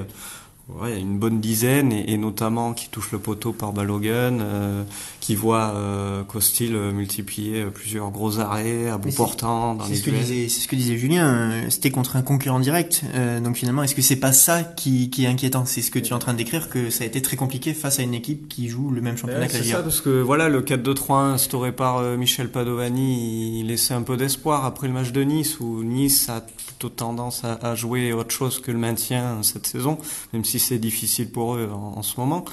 Ouais, 0.69 0.99
une 0.99 1.17
bonne 1.17 1.41
dizaine, 1.41 1.93
et, 1.93 2.19
notamment 2.19 2.75
qui 2.75 2.89
touche 2.89 3.13
le 3.13 3.21
poteau 3.21 3.53
par 3.53 3.73
Balogun, 3.73 4.41
euh, 4.41 4.83
qui 5.21 5.37
voit 5.37 5.73
euh, 5.77 6.25
Costil 6.25 6.75
euh, 6.75 6.91
multiplier 6.91 7.67
plusieurs 7.67 8.11
gros 8.11 8.41
arrêts 8.41 8.89
à 8.89 8.99
bout 8.99 9.15
portant 9.15 9.77
dans 9.77 9.87
les 9.87 9.95
ce 9.95 10.03
que 10.03 10.11
disait, 10.11 10.49
C'est 10.49 10.61
ce 10.61 10.67
que 10.67 10.75
disait 10.75 10.97
Julien, 10.97 11.53
c'était 11.69 11.93
contre 11.93 12.17
un 12.17 12.23
concurrent 12.23 12.59
direct. 12.59 13.05
donc 13.45 13.57
finalement, 13.57 13.85
est-ce 13.85 13.95
que 13.95 14.03
c'est 14.03 14.17
pas 14.17 14.33
ça 14.33 14.65
qui, 14.65 15.09
qui 15.09 15.25
est 15.25 15.29
inquiétant? 15.29 15.67
C'est 15.67 15.83
ce 15.83 15.93
que 15.93 16.01
tu 16.01 16.11
es 16.11 16.13
en 16.15 16.19
train 16.19 16.33
de 16.33 16.39
décrire, 16.39 16.69
que 16.69 16.91
ça 16.91 17.05
a 17.05 17.07
été 17.07 17.23
très 17.23 17.37
compliqué 17.37 17.73
face 17.73 18.01
à 18.01 18.03
une 18.03 18.15
équipe 18.15 18.49
qui 18.49 18.69
joue 18.69 18.91
le 18.91 19.01
même 19.01 19.17
championnat 19.17 19.47
que 19.47 19.53
la 19.53 19.63
C'est 19.63 19.71
ça, 19.71 19.85
parce 19.85 20.01
que 20.01 20.21
voilà, 20.21 20.49
le 20.49 20.63
4-2-3-1 20.63 21.35
instauré 21.35 21.71
par 21.71 22.03
Michel 22.17 22.51
Padovani, 22.51 23.61
il 23.61 23.69
laissait 23.69 23.95
un 23.95 24.03
peu 24.03 24.17
d'espoir 24.17 24.65
après 24.65 24.89
le 24.89 24.95
match 24.95 25.13
de 25.13 25.23
Nice, 25.23 25.61
où 25.61 25.85
Nice 25.85 26.29
a 26.29 26.41
plutôt 26.41 26.89
tendance 26.89 27.45
à, 27.45 27.55
à 27.63 27.77
jouer 27.77 28.13
autre 28.13 28.33
chose 28.33 28.61
que 28.61 28.73
le 28.73 28.79
maintien 28.79 29.45
cette 29.45 29.69
saison, 29.69 29.99
même 30.33 30.45
si 30.45 30.56
c'est 30.59 30.79
difficile 30.79 31.31
pour 31.31 31.57
eux 31.57 31.71
en, 31.73 32.03
ce 32.03 32.19
moment. 32.19 32.45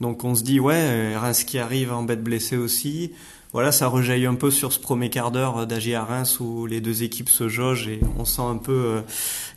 Donc 0.00 0.24
on 0.24 0.34
se 0.34 0.42
dit 0.42 0.60
ouais, 0.60 1.16
Reims 1.16 1.44
qui 1.44 1.58
arrive 1.58 1.92
en 1.92 2.02
bête 2.02 2.22
blessée 2.22 2.56
aussi. 2.56 3.12
Voilà, 3.52 3.72
ça 3.72 3.88
rejaillit 3.88 4.26
un 4.26 4.36
peu 4.36 4.52
sur 4.52 4.72
ce 4.72 4.78
premier 4.78 5.10
quart 5.10 5.32
d'heure 5.32 5.66
d'Agi 5.66 5.92
à 5.96 6.04
Reims 6.04 6.38
où 6.38 6.66
les 6.66 6.80
deux 6.80 7.02
équipes 7.02 7.28
se 7.28 7.48
jaugent 7.48 7.88
et 7.88 7.98
on 8.16 8.24
sent 8.24 8.42
un 8.42 8.58
peu 8.58 8.72
euh, 8.72 9.00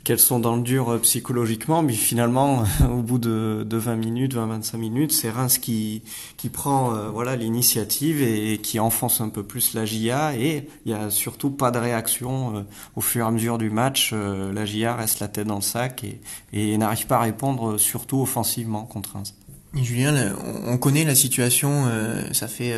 qu'elles 0.04 0.18
sont 0.18 0.40
dans 0.40 0.56
le 0.56 0.64
dur 0.64 0.90
euh, 0.90 0.98
psychologiquement. 0.98 1.84
Mais 1.84 1.94
finalement, 1.94 2.64
au 2.92 3.04
bout 3.04 3.20
de, 3.20 3.68
20 3.70 3.96
minutes, 3.96 4.34
20-25 4.34 4.78
minutes, 4.78 5.12
c'est 5.12 5.30
Reims 5.30 5.60
qui, 5.60 6.02
qui 6.38 6.50
prend 6.50 6.96
euh, 6.96 7.10
voilà 7.10 7.36
l'initiative 7.36 8.24
et, 8.24 8.58
qui 8.58 8.80
enfonce 8.80 9.22
un 9.22 9.30
peu 9.30 9.44
plus 9.44 9.76
la 9.76 9.86
GIA. 9.86 10.38
Et 10.38 10.68
il 10.88 10.92
y 10.92 10.96
a 10.96 11.12
surtout 11.12 11.52
pas 11.52 11.70
de 11.70 11.78
réaction 11.78 12.66
au 12.96 13.02
fur 13.02 13.24
et 13.24 13.28
à 13.28 13.32
mesure 13.32 13.60
du 13.60 13.70
match. 13.70 14.12
la 14.12 14.66
GIA 14.66 14.96
reste 14.96 15.20
la 15.20 15.28
tête 15.28 15.46
dans 15.46 15.56
le 15.56 15.62
sac 15.62 16.04
et, 16.52 16.78
n'arrive 16.78 17.06
pas 17.06 17.18
à 17.18 17.22
répondre 17.22 17.78
surtout 17.78 18.22
offensivement 18.22 18.86
contre 18.86 19.14
Reims. 19.14 19.36
Julien, 19.76 20.36
on 20.66 20.78
connaît 20.78 21.04
la 21.04 21.16
situation, 21.16 21.86
ça 22.32 22.48
fait 22.48 22.76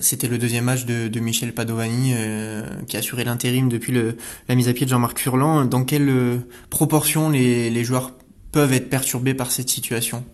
c'était 0.00 0.28
le 0.28 0.38
deuxième 0.38 0.64
match 0.64 0.84
de, 0.84 1.20
Michel 1.20 1.52
Padovani 1.52 2.12
euh, 2.14 2.62
qui 2.86 2.96
a 2.96 3.00
assuré 3.00 3.24
l'intérim 3.24 3.68
depuis 3.68 3.92
le, 3.92 4.16
la 4.48 4.54
mise 4.54 4.68
à 4.68 4.72
pied 4.72 4.86
de 4.86 4.90
Jean-Marc 4.90 5.18
Furlan. 5.18 5.64
Dans 5.64 5.84
quelle 5.84 6.08
euh, 6.08 6.36
proportion 6.70 7.30
les, 7.30 7.68
les 7.70 7.84
joueurs 7.84 8.12
peuvent 8.52 8.72
être 8.72 8.88
perturbés 8.88 9.34
par 9.34 9.50
cette 9.50 9.68
situation? 9.68 10.24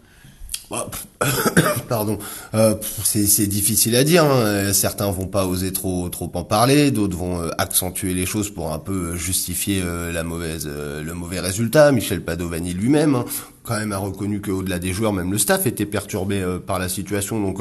Bah, 0.71 0.91
Pardon, 1.89 2.19
euh, 2.55 2.75
c'est 3.03 3.47
difficile 3.47 3.97
à 3.97 4.05
dire. 4.05 4.25
Hein. 4.25 4.73
Certains 4.75 5.11
vont 5.11 5.27
pas 5.27 5.47
oser 5.47 5.73
trop 5.73 6.09
trop 6.11 6.31
en 6.35 6.45
parler, 6.45 6.91
d'autres 6.91 7.17
vont 7.17 7.41
accentuer 7.59 8.13
les 8.15 8.27
choses 8.27 8.51
pour 8.51 8.73
un 8.73 8.79
peu 8.79 9.17
justifier 9.17 9.83
la 9.83 10.23
mauvaise 10.23 10.69
le 10.69 11.13
mauvais 11.15 11.41
résultat. 11.41 11.91
Michel 11.91 12.23
Padovani 12.23 12.73
lui-même, 12.73 13.17
hein, 13.17 13.25
quand 13.65 13.77
même, 13.77 13.91
a 13.91 13.99
reconnu 13.99 14.41
qu'au-delà 14.41 14.79
des 14.79 14.93
joueurs, 14.93 15.13
même 15.13 15.33
le 15.33 15.39
staff 15.39 15.67
était 15.67 15.87
perturbé 15.87 16.45
par 16.65 16.79
la 16.79 16.89
situation. 16.89 17.41
Donc 17.41 17.61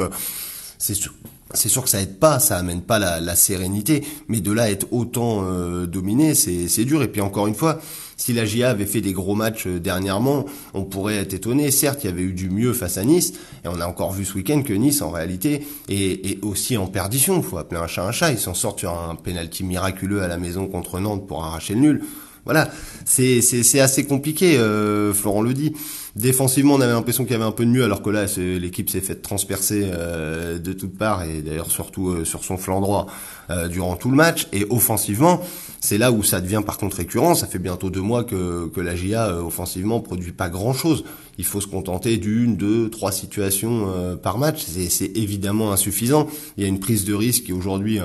c'est 0.79 0.95
sûr. 0.95 1.13
C'est 1.55 1.69
sûr 1.69 1.83
que 1.83 1.89
ça 1.89 1.99
aide 1.99 2.19
pas, 2.19 2.37
ça 2.37 2.57
amène 2.57 2.81
pas 2.81 2.99
la, 2.99 3.19
la 3.19 3.35
sérénité, 3.35 4.05
mais 4.27 4.39
de 4.39 4.51
là 4.51 4.63
à 4.63 4.69
être 4.69 4.85
autant 4.91 5.43
euh, 5.43 5.87
dominé, 5.87 6.35
c'est 6.35 6.85
dur. 6.85 7.01
Et 7.01 7.07
puis 7.07 7.21
encore 7.21 7.47
une 7.47 7.55
fois, 7.55 7.79
si 8.17 8.33
la 8.33 8.45
GIA 8.45 8.69
avait 8.69 8.85
fait 8.85 9.01
des 9.01 9.13
gros 9.13 9.33
matchs 9.33 9.65
euh, 9.65 9.79
dernièrement, 9.79 10.45
on 10.75 10.83
pourrait 10.83 11.15
être 11.15 11.33
étonné. 11.33 11.71
Certes, 11.71 12.03
il 12.03 12.07
y 12.07 12.09
avait 12.11 12.21
eu 12.21 12.33
du 12.33 12.51
mieux 12.51 12.73
face 12.73 12.99
à 12.99 13.03
Nice, 13.03 13.33
et 13.65 13.67
on 13.67 13.81
a 13.81 13.87
encore 13.87 14.11
vu 14.11 14.25
ce 14.25 14.35
week-end 14.35 14.61
que 14.61 14.73
Nice, 14.73 15.01
en 15.01 15.09
réalité, 15.09 15.65
est, 15.89 16.29
est 16.29 16.43
aussi 16.43 16.77
en 16.77 16.85
perdition. 16.85 17.37
Il 17.37 17.43
faut 17.43 17.57
appeler 17.57 17.81
un 17.81 17.87
chat 17.87 18.05
un 18.05 18.11
chat. 18.11 18.31
Ils 18.31 18.37
s'en 18.37 18.53
sortent 18.53 18.79
sur 18.79 18.91
un 18.91 19.15
penalty 19.15 19.63
miraculeux 19.63 20.21
à 20.21 20.27
la 20.27 20.37
maison 20.37 20.67
contre 20.67 20.99
Nantes 20.99 21.25
pour 21.25 21.43
arracher 21.43 21.73
le 21.73 21.79
nul. 21.79 22.03
Voilà, 22.45 22.69
c'est 23.05 23.79
assez 23.79 24.05
compliqué, 24.05 24.57
euh, 24.57 25.13
Florent 25.13 25.41
le 25.41 25.53
dit. 25.53 25.73
Défensivement, 26.15 26.73
on 26.73 26.81
avait 26.81 26.91
l'impression 26.91 27.23
qu'il 27.23 27.33
y 27.33 27.35
avait 27.35 27.45
un 27.45 27.51
peu 27.51 27.65
de 27.65 27.69
mieux, 27.69 27.83
alors 27.83 28.01
que 28.01 28.09
là, 28.09 28.25
l'équipe 28.37 28.89
s'est 28.89 29.01
faite 29.01 29.21
transpercer 29.21 29.89
euh, 29.93 30.57
de 30.57 30.73
toutes 30.73 30.97
parts, 30.97 31.23
et 31.23 31.41
d'ailleurs 31.41 31.71
surtout 31.71 32.09
euh, 32.09 32.25
sur 32.25 32.43
son 32.43 32.57
flanc 32.57 32.81
droit 32.81 33.07
euh, 33.49 33.67
durant 33.67 33.95
tout 33.95 34.09
le 34.09 34.15
match. 34.15 34.47
Et 34.51 34.65
offensivement, 34.69 35.41
c'est 35.79 35.97
là 35.97 36.11
où 36.11 36.23
ça 36.23 36.41
devient 36.41 36.61
par 36.65 36.77
contre 36.77 36.97
récurrent. 36.97 37.35
Ça 37.35 37.47
fait 37.47 37.59
bientôt 37.59 37.89
deux 37.89 38.01
mois 38.01 38.23
que, 38.23 38.67
que 38.67 38.81
la 38.81 38.95
GIA, 38.95 39.41
offensivement, 39.43 39.99
produit 39.99 40.31
pas 40.31 40.49
grand-chose. 40.49 41.03
Il 41.37 41.45
faut 41.45 41.61
se 41.61 41.67
contenter 41.67 42.17
d'une, 42.17 42.57
deux, 42.57 42.89
trois 42.89 43.11
situations 43.11 44.17
par 44.21 44.37
match. 44.37 44.65
C'est 44.89 45.17
évidemment 45.17 45.71
insuffisant. 45.71 46.27
Il 46.57 46.63
y 46.63 46.65
a 46.65 46.69
une 46.69 46.79
prise 46.79 47.05
de 47.05 47.13
risque 47.13 47.45
qui 47.45 47.53
aujourd'hui 47.53 47.99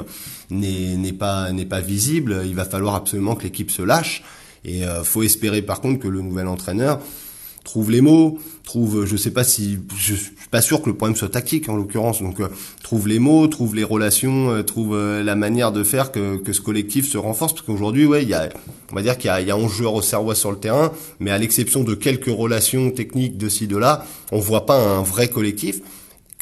n'est 0.51 1.13
pas, 1.13 1.51
n'est 1.51 1.67
pas 1.67 1.81
visible. 1.81 2.43
Il 2.47 2.55
va 2.55 2.65
falloir 2.65 2.95
absolument 2.95 3.35
que 3.35 3.43
l'équipe 3.43 3.73
se 3.73 3.83
lâche. 3.83 4.23
Et 4.65 4.83
faut 5.03 5.25
espérer 5.25 5.63
par 5.63 5.81
contre 5.81 5.99
que 5.99 6.09
le 6.09 6.21
nouvel 6.21 6.47
entraîneur 6.47 7.01
trouve 7.65 7.91
les 7.91 8.03
mots, 8.03 8.39
trouve, 8.63 9.07
je 9.07 9.17
sais 9.17 9.31
pas 9.31 9.43
si, 9.43 9.79
je 9.97 10.15
suis 10.15 10.33
pas 10.51 10.63
sûr 10.63 10.83
que 10.83 10.91
le 10.91 10.97
problème 10.97 11.17
soit 11.17 11.31
tactique 11.31 11.69
en 11.69 11.77
l'occurrence, 11.77 12.23
donc 12.23 12.41
euh, 12.41 12.49
trouve 12.85 13.09
les 13.09 13.19
mots, 13.19 13.49
trouve 13.49 13.75
les 13.75 13.83
relations, 13.83 14.51
euh, 14.51 14.63
trouve 14.63 14.95
euh, 14.95 15.25
la 15.25 15.35
manière 15.35 15.73
de 15.73 15.83
faire 15.83 16.13
que, 16.13 16.37
que 16.37 16.53
ce 16.53 16.61
collectif 16.61 17.11
se 17.11 17.17
renforce, 17.17 17.55
parce 17.55 17.67
qu'aujourd'hui, 17.67 18.05
ouais, 18.05 18.23
il 18.23 18.29
y 18.29 18.35
a, 18.35 18.51
on 18.93 18.95
va 18.95 19.03
dire 19.03 19.17
qu'il 19.17 19.29
y 19.29 19.31
a, 19.31 19.41
il 19.41 19.49
y 19.49 19.51
a 19.51 19.57
11 19.57 19.73
joueurs 19.73 19.95
au 19.95 20.03
Serrois 20.03 20.35
sur 20.35 20.53
le 20.53 20.59
terrain, 20.59 20.93
mais 21.19 21.31
à 21.31 21.39
l'exception 21.39 21.83
de 21.83 21.95
quelques 21.95 22.27
relations 22.27 22.91
techniques 22.91 23.39
de 23.39 23.49
ci 23.49 23.67
de 23.67 23.79
là, 23.79 24.05
on 24.33 24.39
voit 24.39 24.67
pas 24.67 24.77
un 24.77 25.03
vrai 25.03 25.29
collectif. 25.29 25.81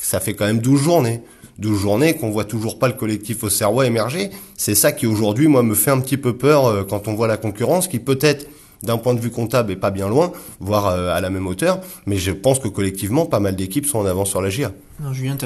Ça 0.01 0.19
fait 0.19 0.35
quand 0.35 0.45
même 0.45 0.59
12 0.59 0.83
journées. 0.83 1.23
12 1.59 1.79
journées 1.79 2.15
qu'on 2.15 2.31
voit 2.31 2.45
toujours 2.45 2.79
pas 2.81 2.89
le 2.89 2.95
collectif 2.95 3.45
au 3.45 3.49
Serrois 3.49 3.87
émerger. 3.87 4.31
C'est 4.57 4.75
ça 4.75 4.91
qui 4.91 5.07
aujourd'hui, 5.07 5.47
moi, 5.47 5.63
me 5.63 5.77
fait 5.77 5.93
un 5.93 6.01
petit 6.01 6.17
peu 6.17 6.37
peur 6.37 6.87
quand 6.89 7.07
on 7.07 7.15
voit 7.15 7.29
la 7.29 7.37
concurrence, 7.37 7.87
qui 7.87 8.01
peut-être 8.01 8.49
d'un 8.83 8.99
point 8.99 9.15
de 9.15 9.21
vue 9.21 9.31
comptable 9.31 9.73
est 9.73 9.77
pas 9.77 9.91
bien 9.91 10.09
loin, 10.09 10.33
voire 10.61 10.89
euh, 10.89 11.15
à 11.15 11.21
la 11.21 11.31
même 11.31 11.47
hauteur, 11.47 11.81
mais 12.07 12.17
je 12.17 12.33
pense 12.33 12.59
que 12.59 12.69
collectivement, 12.69 13.27
pas 13.27 13.41
mal 13.41 13.55
d'équipes 13.55 13.87
sont 13.87 13.99
en 13.99 14.07
avance 14.07 14.31
sur 14.31 14.43
la 14.43 14.51
GIA. 14.51 14.73
Non, 15.01 15.13
Julien, 15.13 15.37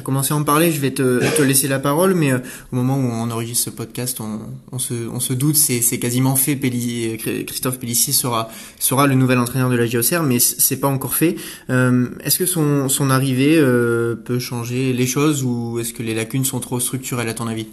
commencé 0.00 0.32
à 0.32 0.36
en 0.36 0.44
parler, 0.44 0.72
je 0.72 0.80
vais 0.80 0.92
te, 0.92 1.42
laisser 1.42 1.68
la 1.68 1.78
parole, 1.78 2.14
mais 2.14 2.32
euh, 2.32 2.38
au 2.72 2.76
moment 2.76 2.96
où 2.96 3.10
on 3.10 3.30
enregistre 3.30 3.66
ce 3.66 3.70
podcast, 3.70 4.20
on, 4.20 4.78
se, 4.78 5.32
doute, 5.32 5.56
c'est, 5.56 5.98
quasiment 5.98 6.36
fait, 6.36 6.58
Christophe 7.46 7.78
Pellissier 7.78 8.12
sera, 8.12 8.48
le 9.06 9.14
nouvel 9.14 9.38
entraîneur 9.38 9.70
de 9.70 9.76
la 9.76 9.86
GIOCR, 9.86 10.22
mais 10.22 10.38
c'est 10.38 10.78
pas 10.78 10.88
encore 10.88 11.14
fait. 11.14 11.36
Euh, 11.70 12.08
est-ce 12.22 12.38
que 12.38 12.46
son, 12.46 12.88
son 12.88 13.10
arrivée 13.10 13.56
euh, 13.58 14.14
peut 14.14 14.38
changer 14.38 14.92
les 14.92 15.06
choses 15.06 15.44
ou 15.44 15.78
est-ce 15.78 15.92
que 15.92 16.02
les 16.02 16.14
lacunes 16.14 16.44
sont 16.44 16.60
trop 16.60 16.80
structurelles 16.80 17.28
à 17.28 17.34
ton 17.34 17.46
avis? 17.46 17.66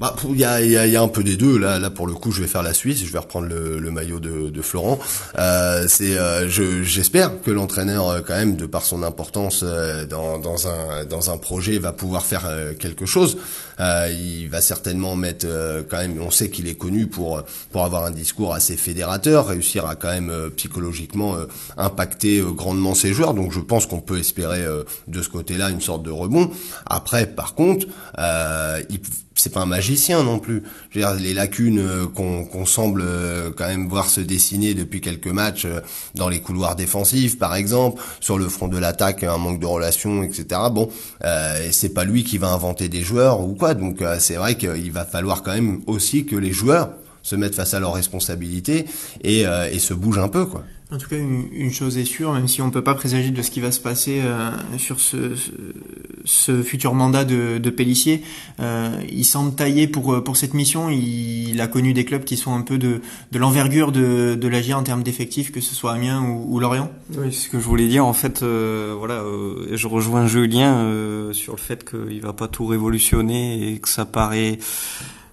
Bah, 0.00 0.16
il 0.30 0.38
y 0.38 0.44
a, 0.46 0.62
y, 0.62 0.78
a, 0.78 0.86
y 0.86 0.96
a, 0.96 1.02
un 1.02 1.08
peu 1.08 1.22
des 1.22 1.36
deux. 1.36 1.58
Là, 1.58 1.78
là 1.78 1.90
pour 1.90 2.06
le 2.06 2.14
coup, 2.14 2.32
je 2.32 2.40
vais 2.40 2.46
faire 2.46 2.62
la 2.62 2.72
Suisse. 2.72 3.04
Je 3.04 3.12
vais 3.12 3.18
reprendre 3.18 3.48
le, 3.48 3.78
le 3.78 3.90
maillot 3.90 4.18
de, 4.18 4.48
de 4.48 4.62
Florent. 4.62 4.98
Euh, 5.38 5.84
c'est, 5.88 6.16
euh, 6.16 6.48
j'espère 6.48 7.42
que 7.42 7.50
l'entraîneur, 7.50 8.08
euh, 8.08 8.20
quand 8.26 8.34
même, 8.34 8.56
de 8.56 8.64
par 8.64 8.82
son 8.82 9.02
importance 9.02 9.60
euh, 9.62 10.06
dans, 10.06 10.38
dans 10.38 10.68
un 10.68 11.04
dans 11.04 11.30
un 11.30 11.36
projet, 11.36 11.78
va 11.78 11.92
pouvoir 11.92 12.24
faire 12.24 12.48
quelque 12.78 13.04
chose. 13.04 13.36
il 13.78 14.48
va 14.48 14.62
certainement 14.62 15.16
mettre 15.16 15.46
quand 15.90 15.98
même. 15.98 16.18
On 16.22 16.30
sait 16.30 16.48
qu'il 16.48 16.66
est 16.66 16.76
connu 16.76 17.06
pour 17.06 17.42
pour 17.70 17.84
avoir 17.84 18.06
un 18.06 18.10
discours 18.10 18.54
assez 18.54 18.78
fédérateur, 18.78 19.48
réussir 19.48 19.84
à 19.84 19.96
quand 19.96 20.08
même 20.08 20.32
psychologiquement 20.56 21.36
impacter 21.76 22.42
grandement 22.54 22.94
ses 22.94 23.12
joueurs. 23.12 23.34
Donc, 23.34 23.52
je 23.52 23.60
pense 23.60 23.84
qu'on 23.86 24.00
peut 24.00 24.18
espérer 24.18 24.64
de 25.08 25.22
ce 25.22 25.28
côté-là 25.28 25.68
une 25.68 25.82
sorte 25.82 26.02
de 26.02 26.10
rebond. 26.10 26.50
Après, 26.86 27.26
par 27.26 27.54
contre, 27.54 27.86
il 28.18 29.00
c'est 29.40 29.50
pas 29.50 29.60
un 29.60 29.66
magicien 29.66 30.22
non 30.22 30.38
plus. 30.38 30.62
Je 30.90 30.98
veux 30.98 31.04
dire, 31.04 31.14
les 31.14 31.32
lacunes 31.32 31.78
euh, 31.78 32.06
qu'on 32.06 32.66
semble 32.66 33.02
euh, 33.02 33.50
quand 33.56 33.66
même 33.66 33.88
voir 33.88 34.10
se 34.10 34.20
dessiner 34.20 34.74
depuis 34.74 35.00
quelques 35.00 35.28
matchs 35.28 35.64
euh, 35.64 35.80
dans 36.14 36.28
les 36.28 36.40
couloirs 36.40 36.76
défensifs, 36.76 37.38
par 37.38 37.54
exemple, 37.54 38.02
sur 38.20 38.38
le 38.38 38.48
front 38.48 38.68
de 38.68 38.76
l'attaque, 38.76 39.24
un 39.24 39.38
manque 39.38 39.58
de 39.58 39.66
relations, 39.66 40.22
etc. 40.22 40.60
Bon, 40.70 40.90
euh, 41.24 41.68
c'est 41.72 41.94
pas 41.94 42.04
lui 42.04 42.22
qui 42.22 42.36
va 42.36 42.48
inventer 42.48 42.88
des 42.88 43.02
joueurs 43.02 43.40
ou 43.40 43.54
quoi. 43.54 43.74
Donc 43.74 44.02
c'est 44.18 44.36
vrai 44.36 44.56
qu'il 44.56 44.92
va 44.92 45.04
falloir 45.04 45.42
quand 45.42 45.54
même 45.54 45.80
aussi 45.86 46.26
que 46.26 46.36
les 46.36 46.52
joueurs 46.52 46.90
se 47.22 47.36
mettent 47.36 47.54
face 47.54 47.74
à 47.74 47.80
leurs 47.80 47.94
responsabilités 47.94 48.86
et, 49.22 49.40
et 49.42 49.78
se 49.78 49.94
bougent 49.94 50.18
un 50.18 50.28
peu, 50.28 50.46
quoi. 50.46 50.64
En 50.92 50.98
tout 50.98 51.08
cas, 51.08 51.16
une, 51.16 51.70
chose 51.70 51.98
est 51.98 52.04
sûre, 52.04 52.32
même 52.32 52.48
si 52.48 52.60
on 52.62 52.66
ne 52.66 52.72
peut 52.72 52.82
pas 52.82 52.94
présager 52.94 53.30
de 53.30 53.42
ce 53.42 53.50
qui 53.50 53.60
va 53.60 53.70
se 53.70 53.80
passer 53.80 54.20
euh, 54.24 54.50
sur 54.76 54.98
ce, 54.98 55.34
ce, 56.24 56.62
futur 56.62 56.94
mandat 56.94 57.24
de, 57.24 57.58
de 57.58 57.70
Pellissier, 57.70 58.22
euh, 58.58 58.90
il 59.08 59.24
semble 59.24 59.54
taillé 59.54 59.86
pour, 59.86 60.22
pour 60.24 60.36
cette 60.36 60.54
mission. 60.54 60.90
Il, 60.90 61.60
a 61.60 61.68
connu 61.68 61.92
des 61.92 62.04
clubs 62.04 62.24
qui 62.24 62.36
sont 62.36 62.54
un 62.54 62.62
peu 62.62 62.78
de, 62.78 63.02
de 63.32 63.38
l'envergure 63.38 63.92
de, 63.92 64.34
de 64.34 64.48
l'AGIA 64.48 64.78
en 64.78 64.82
termes 64.82 65.02
d'effectifs, 65.02 65.52
que 65.52 65.60
ce 65.60 65.74
soit 65.74 65.92
Amiens 65.92 66.22
ou, 66.22 66.56
ou 66.56 66.58
Lorient. 66.58 66.90
Oui, 67.16 67.32
c'est 67.32 67.46
ce 67.46 67.48
que 67.48 67.58
je 67.58 67.64
voulais 67.64 67.88
dire. 67.88 68.06
En 68.06 68.12
fait, 68.12 68.42
euh, 68.42 68.94
voilà, 68.96 69.22
euh, 69.22 69.68
je 69.72 69.86
rejoins 69.86 70.26
Julien 70.26 70.74
euh, 70.74 71.32
sur 71.32 71.54
le 71.54 71.58
fait 71.58 71.88
qu'il 71.88 72.20
va 72.20 72.32
pas 72.32 72.48
tout 72.48 72.66
révolutionner 72.66 73.72
et 73.72 73.78
que 73.78 73.88
ça 73.88 74.04
paraît 74.04 74.58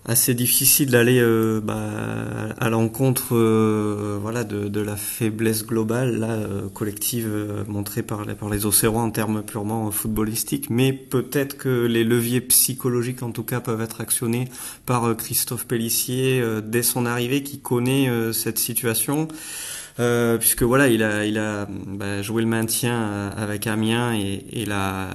assez 0.08 0.34
difficile 0.34 0.92
d'aller 0.92 1.20
euh, 1.20 1.60
bah, 1.62 2.56
à 2.58 2.70
l'encontre 2.70 3.36
euh, 3.36 4.18
voilà 4.22 4.46
de, 4.46 4.70
de, 4.70 4.80
la 4.80 4.96
faiblesse 4.96 5.66
globale 5.66 6.18
là 6.18 6.30
euh, 6.30 6.70
collective 6.70 7.30
montrée 7.68 8.04
par 8.04 8.24
les, 8.24 8.34
par 8.34 8.50
les 8.50 8.66
Océrois 8.66 9.02
en 9.02 9.12
termes 9.12 9.44
purement 9.44 9.92
footballistiques. 9.92 10.70
Mais 10.70 10.94
peut-être 10.94 11.58
que 11.58 11.86
les 11.86 12.06
leviers 12.06 12.42
psychologiques 12.42 13.22
en 13.22 13.32
tout 13.32 13.44
cas 13.44 13.60
peuvent 13.60 13.82
être 13.82 14.00
actionnés 14.00 14.48
par 14.86 15.16
Christophe 15.18 15.68
Pellissier 15.68 16.42
dès 16.64 16.84
son 16.84 17.06
arrivée 17.06 17.44
qui 17.44 17.60
connaît 17.60 18.10
cette 18.32 18.60
situation 18.60 19.28
euh, 20.00 20.38
puisque 20.38 20.62
voilà, 20.62 20.90
il 20.90 21.02
a, 21.02 21.26
il 21.26 21.40
a 21.40 21.68
bah, 21.70 22.22
joué 22.22 22.44
le 22.44 22.48
maintien 22.48 22.94
euh, 22.94 23.30
avec 23.36 23.66
Amiens 23.66 24.14
et, 24.14 24.46
et 24.52 24.66
l'a, 24.66 25.10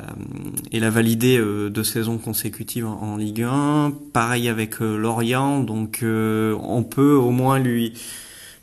et 0.73 0.81
l'a 0.81 0.91
validé 0.91 1.39
euh, 1.39 1.71
deux 1.71 1.85
saisons 1.85 2.19
consécutives 2.19 2.87
en, 2.87 3.17
Ligue 3.17 3.43
1. 3.43 3.93
Pareil 4.13 4.49
avec 4.49 4.81
Lorient, 4.81 5.61
donc 5.61 6.01
on 6.03 6.83
peut 6.83 7.15
au 7.15 7.31
moins 7.31 7.59
lui 7.59 7.93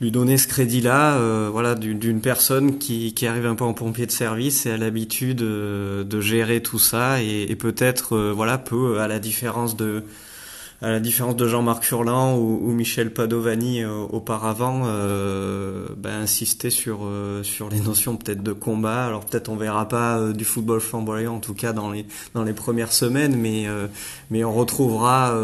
lui 0.02 0.12
donner 0.12 0.38
ce 0.38 0.48
crédit-là, 0.48 1.20
voilà, 1.52 1.76
d'une 1.76 2.22
personne 2.22 2.78
qui, 2.78 3.14
qui 3.14 3.28
arrive 3.28 3.46
un 3.46 3.56
peu 3.56 3.66
en 3.66 3.74
pompier 3.74 4.06
de 4.06 4.12
service 4.12 4.66
et 4.66 4.72
a 4.72 4.78
l'habitude 4.78 5.40
de 5.40 6.22
gérer 6.22 6.64
tout 6.64 6.80
ça 6.80 7.22
et, 7.22 7.48
et 7.50 7.56
peut-être, 7.58 8.18
voilà, 8.32 8.58
peut, 8.58 9.02
à 9.02 9.10
la 9.10 9.20
différence 9.20 9.76
de 9.76 10.06
à 10.82 10.92
la 10.92 11.00
différence 11.00 11.36
de 11.36 11.48
Jean-Marc 11.48 11.84
Furlan 11.84 12.38
ou, 12.38 12.72
Michel 12.72 13.12
Padovani 13.12 13.84
euh, 13.84 13.90
auparavant, 14.10 14.84
euh, 14.86 15.88
ben, 15.98 16.22
insister 16.22 16.70
sur 16.70 17.00
euh, 17.04 17.44
sur 17.44 17.70
les 17.70 17.80
notions 17.82 18.16
peut-être 18.16 18.42
de 18.42 18.54
combat. 18.54 19.06
Alors 19.06 19.26
peut-être 19.26 19.50
on 19.50 19.58
verra 19.58 19.90
pas 19.90 20.32
du 20.32 20.46
football 20.46 20.80
flamboyant 20.80 21.36
en 21.36 21.40
tout 21.40 21.54
cas 21.54 21.74
dans 21.74 21.92
les 21.92 22.06
dans 22.34 22.44
les 22.44 22.54
premières 22.54 22.94
semaines, 22.94 23.36
mais 23.36 23.68
mais 24.30 24.44
on 24.44 24.54
retrouvera 24.54 25.36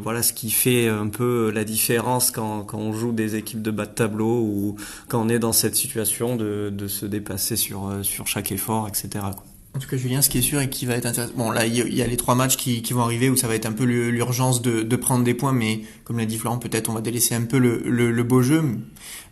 voilà 0.00 0.22
ce 0.22 0.32
qui 0.32 0.50
fait 0.50 0.88
un 0.88 1.08
peu 1.08 1.50
la 1.50 1.64
différence 1.64 2.30
quand 2.30 2.62
quand 2.62 2.78
on 2.78 2.92
joue 2.92 3.12
des 3.12 3.36
équipes 3.36 3.62
de 3.62 3.70
bas 3.70 3.86
de 3.86 3.90
tableau 3.90 4.40
ou 4.40 4.76
quand 5.08 5.20
on 5.20 5.28
est 5.28 5.38
dans 5.38 5.52
cette 5.52 5.76
situation 5.76 6.36
de 6.36 6.70
de 6.72 6.88
se 6.88 7.06
dépasser 7.06 7.56
sur 7.56 7.90
sur 8.02 8.26
chaque 8.26 8.52
effort, 8.52 8.88
etc. 8.88 9.08
Quoi. 9.34 9.44
En 9.78 9.80
tout 9.80 9.88
cas, 9.88 9.96
Julien, 9.96 10.22
ce 10.22 10.28
qui 10.28 10.38
est 10.38 10.42
sûr 10.42 10.60
et 10.60 10.68
qui 10.68 10.86
va 10.86 10.94
être 10.96 11.06
intéressant. 11.06 11.34
Bon, 11.36 11.52
là, 11.52 11.64
il 11.64 11.94
y 11.94 12.02
a 12.02 12.06
les 12.08 12.16
trois 12.16 12.34
matchs 12.34 12.56
qui, 12.56 12.82
vont 12.92 13.02
arriver 13.02 13.30
où 13.30 13.36
ça 13.36 13.46
va 13.46 13.54
être 13.54 13.64
un 13.64 13.70
peu 13.70 13.84
l'urgence 13.84 14.60
de, 14.60 14.96
prendre 14.96 15.22
des 15.22 15.34
points, 15.34 15.52
mais 15.52 15.82
comme 16.02 16.18
l'a 16.18 16.24
dit 16.24 16.36
Florent, 16.36 16.58
peut-être 16.58 16.90
on 16.90 16.94
va 16.94 17.00
délaisser 17.00 17.36
un 17.36 17.42
peu 17.42 17.58
le, 17.58 18.22
beau 18.24 18.42
jeu. 18.42 18.60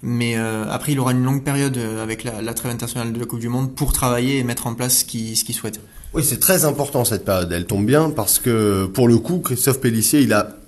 Mais 0.03 0.37
euh, 0.37 0.65
après, 0.71 0.93
il 0.93 1.01
aura 1.01 1.11
une 1.11 1.25
longue 1.25 1.43
période 1.43 1.77
euh, 1.77 2.01
avec 2.01 2.23
la, 2.23 2.55
trêve 2.55 2.71
internationale 2.71 3.13
de 3.13 3.19
la 3.19 3.27
Coupe 3.27 3.41
du 3.41 3.49
Monde 3.49 3.75
pour 3.75 3.93
travailler 3.93 4.39
et 4.39 4.45
mettre 4.45 4.69
en 4.69 4.75
place 4.75 5.01
ce 5.01 5.05
qu'il 5.05 5.37
ce 5.37 5.43
qu'il 5.43 5.57
souhaite. 5.57 5.81
Oui, 6.15 6.23
c'est 6.23 6.39
très 6.39 6.65
important 6.65 7.05
cette 7.05 7.25
période. 7.25 7.51
Elle 7.51 7.67
tombe 7.67 7.85
bien 7.85 8.11
parce 8.11 8.39
que 8.39 8.87
pour 8.87 9.09
le 9.09 9.19
coup, 9.19 9.41
Christophe 9.41 9.81
Pellissier, 9.81 10.21
il 10.21 10.33
a 10.33 10.59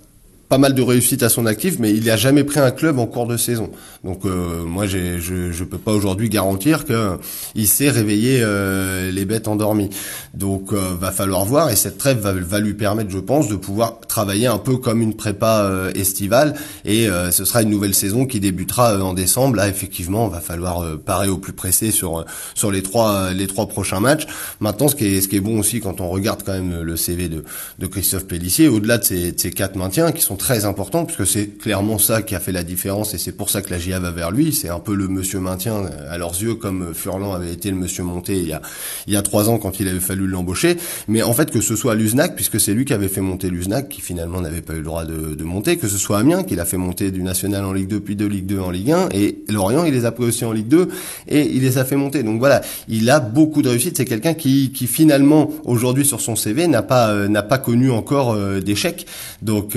pas 0.49 0.57
mal 0.57 0.73
de 0.73 0.81
réussite 0.81 1.21
à 1.21 1.29
son 1.29 1.45
actif, 1.45 1.77
mais 1.77 1.91
il 1.91 2.05
n'a 2.05 2.17
jamais 2.17 2.43
pris 2.43 2.59
un 2.59 2.71
club 2.71 2.97
en 2.97 3.05
cours 3.05 3.27
de 3.27 3.37
saison. 3.37 3.69
Donc 4.03 4.25
euh, 4.25 4.65
moi, 4.65 4.87
je 4.87 5.19
je 5.19 5.63
peux 5.63 5.77
pas 5.77 5.91
aujourd'hui 5.91 6.27
garantir 6.27 6.85
que 6.85 7.17
il 7.53 7.67
sait 7.67 7.89
réveiller 7.89 8.39
euh, 8.41 9.11
les 9.11 9.25
bêtes 9.25 9.47
endormies. 9.47 9.91
Donc 10.33 10.73
euh, 10.73 10.95
va 10.99 11.11
falloir 11.11 11.45
voir 11.45 11.69
et 11.69 11.75
cette 11.75 11.99
trêve 11.99 12.17
va, 12.17 12.33
va, 12.33 12.59
lui 12.59 12.73
permettre, 12.73 13.11
je 13.11 13.19
pense, 13.19 13.47
de 13.47 13.55
pouvoir 13.55 13.99
travailler 14.07 14.47
un 14.47 14.57
peu 14.57 14.77
comme 14.77 15.03
une 15.03 15.13
prépa 15.15 15.89
estivale 15.93 16.55
et 16.83 17.07
ce 17.31 17.45
sera 17.45 17.61
une 17.61 17.69
nouvelle 17.69 17.93
saison 17.93 18.25
qui 18.25 18.39
débutera 18.39 18.97
en 19.03 19.13
décembre. 19.13 19.55
Là, 19.55 19.67
effectivement, 19.67 20.27
va 20.29 20.39
falloir 20.39 20.97
parer 20.97 21.27
au 21.27 21.37
plus 21.37 21.53
pressé 21.53 21.91
sur 21.91 22.25
sur 22.55 22.71
les 22.71 22.81
trois 22.81 23.31
les 23.33 23.45
trois 23.45 23.67
prochains 23.67 23.99
matchs. 23.99 24.25
Maintenant, 24.59 24.87
ce 24.87 24.95
qui 24.95 25.05
est 25.05 25.21
ce 25.21 25.27
qui 25.27 25.35
est 25.35 25.41
bon 25.41 25.59
aussi 25.59 25.79
quand 25.79 26.01
on 26.01 26.09
regarde 26.09 26.41
quand 26.43 26.53
même 26.53 26.81
le 26.81 26.97
CV 26.97 27.29
de 27.29 27.43
de 27.77 27.85
Christophe 27.85 28.25
Pellissier, 28.25 28.67
au-delà 28.67 28.97
de 28.97 29.03
ces, 29.03 29.31
de 29.31 29.39
ces 29.39 29.51
quatre 29.51 29.75
maintiens 29.75 30.11
qui 30.11 30.23
sont 30.23 30.38
très 30.39 30.65
important 30.65 31.05
puisque 31.05 31.27
c'est 31.27 31.57
clairement 31.59 31.99
ça 31.99 32.23
qui 32.23 32.33
a 32.33 32.39
fait 32.39 32.51
la 32.51 32.63
différence 32.63 33.13
et 33.13 33.19
c'est 33.19 33.33
pour 33.33 33.51
ça 33.51 33.61
que 33.61 33.69
la 33.69 33.77
GIA 33.77 33.99
va 33.99 34.09
vers 34.09 34.31
lui. 34.31 34.51
C'est 34.53 34.69
un 34.69 34.79
peu 34.79 34.95
le 34.95 35.07
monsieur 35.07 35.39
maintien 35.39 35.75
euh, 35.75 36.09
à 36.09 36.17
leurs 36.17 36.41
yeux 36.41 36.55
comme 36.55 36.95
Furlan 36.95 37.33
avait 37.33 37.53
été 37.53 37.69
le 37.69 37.77
monsieur 37.77 38.03
monté 38.03 38.37
il 38.37 38.47
y 38.47 38.53
a 38.53 38.61
il 39.05 39.13
y 39.13 39.17
a 39.17 39.21
trois 39.21 39.49
ans 39.49 39.59
quand 39.59 39.79
il 39.79 39.87
avait 39.87 39.99
fallu 39.99 40.25
l'embaucher. 40.25 40.77
Mais 41.07 41.21
en 41.21 41.33
fait 41.33 41.51
que 41.51 41.61
ce 41.61 41.75
soit 41.75 41.93
Luznac 41.93 42.35
puisque 42.35 42.59
c'est 42.59 42.73
lui 42.73 42.85
qui 42.85 42.93
avait 42.93 43.09
fait 43.09 43.21
monter 43.21 43.49
Luznac 43.49 43.89
qui 43.89 44.01
finalement 44.01 44.41
n'avait 44.41 44.61
pas 44.61 44.73
eu 44.73 44.77
le 44.77 44.83
droit 44.83 45.05
de, 45.05 45.35
de 45.35 45.43
monter, 45.43 45.77
que 45.77 45.87
ce 45.87 45.97
soit 45.97 46.17
Amiens 46.17 46.43
qui 46.43 46.55
l'a 46.55 46.65
fait 46.65 46.77
monter 46.77 47.11
du 47.11 47.21
national 47.21 47.65
en 47.65 47.73
Ligue 47.73 47.89
2 47.89 47.99
puis 47.99 48.15
de 48.15 48.25
Ligue 48.25 48.47
2 48.47 48.59
en 48.59 48.71
Ligue 48.71 48.91
1 48.91 49.09
et 49.13 49.43
Lorient 49.49 49.83
il 49.83 49.93
les 49.93 50.05
a 50.05 50.11
pris 50.11 50.23
aussi 50.23 50.45
en 50.45 50.53
Ligue 50.53 50.69
2 50.69 50.87
et 51.27 51.41
il 51.41 51.61
les 51.61 51.77
a 51.77 51.85
fait 51.85 51.97
monter. 51.97 52.23
Donc 52.23 52.39
voilà, 52.39 52.61
il 52.87 53.09
a 53.09 53.19
beaucoup 53.19 53.61
de 53.61 53.69
réussite. 53.69 53.97
C'est 53.97 54.05
quelqu'un 54.05 54.33
qui 54.33 54.71
qui 54.71 54.87
finalement 54.87 55.51
aujourd'hui 55.65 56.05
sur 56.05 56.21
son 56.21 56.35
CV 56.35 56.67
n'a 56.67 56.81
pas 56.81 57.09
euh, 57.09 57.27
n'a 57.27 57.43
pas 57.43 57.57
connu 57.57 57.91
encore 57.91 58.31
euh, 58.31 58.61
d'échecs. 58.61 59.05
Donc 59.41 59.75